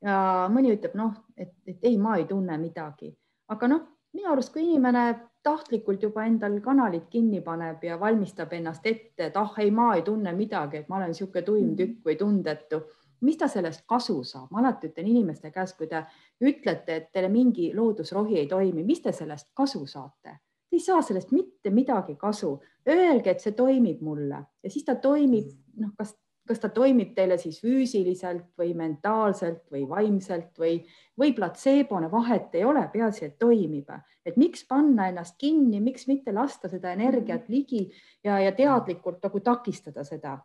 [0.00, 3.10] ja mõni ütleb noh, et, et ei, ma ei tunne midagi,
[3.52, 5.04] aga noh minu arust, kui inimene
[5.44, 10.02] tahtlikult juba endal kanalid kinni paneb ja valmistab ennast ette, et ah ei, ma ei
[10.06, 11.76] tunne midagi, et ma olen niisugune tuim mm.
[11.78, 12.82] tükk või tundetu,
[13.26, 14.50] mis ta sellest kasu saab?
[14.50, 16.02] ma alati ütlen inimeste käest, kui te
[16.44, 20.38] ütlete, et teile mingi loodusrohi ei toimi, mis te sellest kasu saate?
[20.70, 22.54] Te ei saa sellest mitte midagi kasu.
[22.88, 25.82] Öelge, et see toimib mulle ja siis ta toimib, mm.
[25.82, 26.14] noh, kas
[26.50, 30.80] kas ta toimib teile siis füüsiliselt või mentaalselt või vaimselt või,
[31.18, 33.90] või platseebone, vahet ei ole, peaasi, et toimib.
[34.26, 37.86] et miks panna ennast kinni, miks mitte lasta seda energiat ligi
[38.24, 40.38] ja, ja teadlikult nagu takistada seda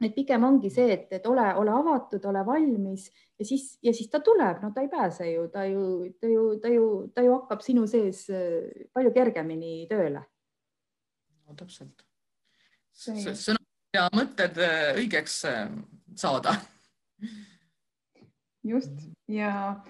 [0.00, 3.06] et pigem ongi see, et, et ole, ole avatud, ole valmis
[3.38, 5.84] ja siis, ja siis ta tuleb, no ta ei pääse ju, ta ju,
[6.20, 10.24] ta ju, ta ju, ta ju hakkab sinu sees äh, palju kergemini tööle.
[11.46, 12.04] no täpselt.
[12.96, 13.60] sõna
[13.96, 15.64] ja mõtted äh, õigeks äh,
[16.16, 16.56] saada.
[18.62, 19.80] just ja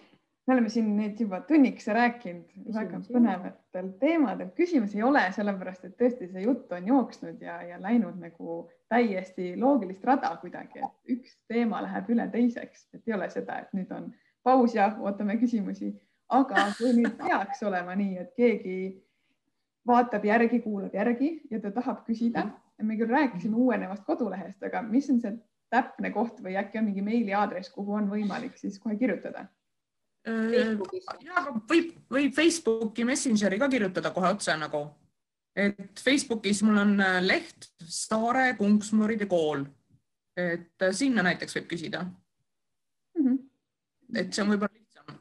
[0.50, 4.48] me oleme siin nüüd juba tunnikese rääkinud väga põnevatel teemadel.
[4.56, 8.56] küsimusi ei ole, sellepärast et tõesti see jutt on jooksnud ja, ja läinud nagu
[8.90, 13.76] täiesti loogilist rada kuidagi, et üks teema läheb üle teiseks, et ei ole seda, et
[13.78, 14.08] nüüd on
[14.42, 15.92] paus ja ootame küsimusi.
[16.28, 18.74] aga kui nüüd peaks olema nii, et keegi
[19.86, 24.82] vaatab järgi, kuulab järgi ja ta tahab küsida mm me küll rääkisime uuenevast kodulehest, aga
[24.82, 25.36] mis on see
[25.70, 29.46] täpne koht või äkki on mingi meiliaadress, kuhu on võimalik siis kohe kirjutada?
[30.26, 34.82] Ja võib, võib Facebooki Messengeri ka kirjutada kohe otse nagu,
[35.56, 39.64] et Facebookis mul on äh, leht Saare Kunksmuride kool,
[40.36, 43.24] et äh, sinna näiteks võib küsida mm.
[43.24, 43.38] -hmm.
[44.22, 45.20] et see on võib-olla lihtsam.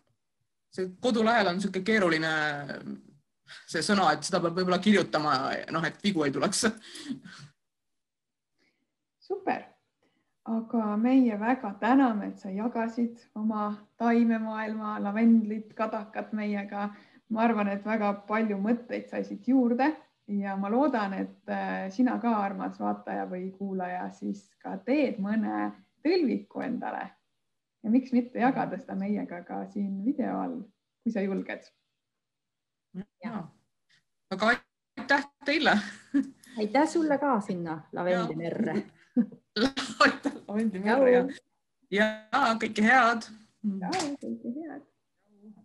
[0.75, 2.33] see kodulehel on niisugune keeruline
[3.69, 5.35] see sõna, et seda peab võib-olla kirjutama,
[5.71, 6.65] noh, et vigu ei tuleks
[9.29, 9.63] super,
[10.49, 13.69] aga meie väga täname, et sa jagasid oma
[14.01, 16.89] taimemaailma, lavendlit, kadakat meiega.
[17.29, 19.91] ma arvan, et väga palju mõtteid sai siit juurde
[20.33, 25.69] ja ma loodan, et äh, sina ka, armas vaataja või kuulaja, siis ka teed mõne
[26.01, 27.03] tõlviku endale
[27.83, 30.57] ja miks mitte jagada seda meiega ka siin video all,
[31.03, 31.69] kui sa julged.
[34.31, 34.53] aga
[34.97, 35.77] aitäh teile.
[36.57, 38.81] aitäh sulle ka sinna lavendimerre
[40.05, 41.23] aitäh, Andi Merre ja,
[41.93, 42.07] ja
[42.61, 43.29] kõike head.
[43.81, 43.91] ja
[44.21, 44.88] kõike head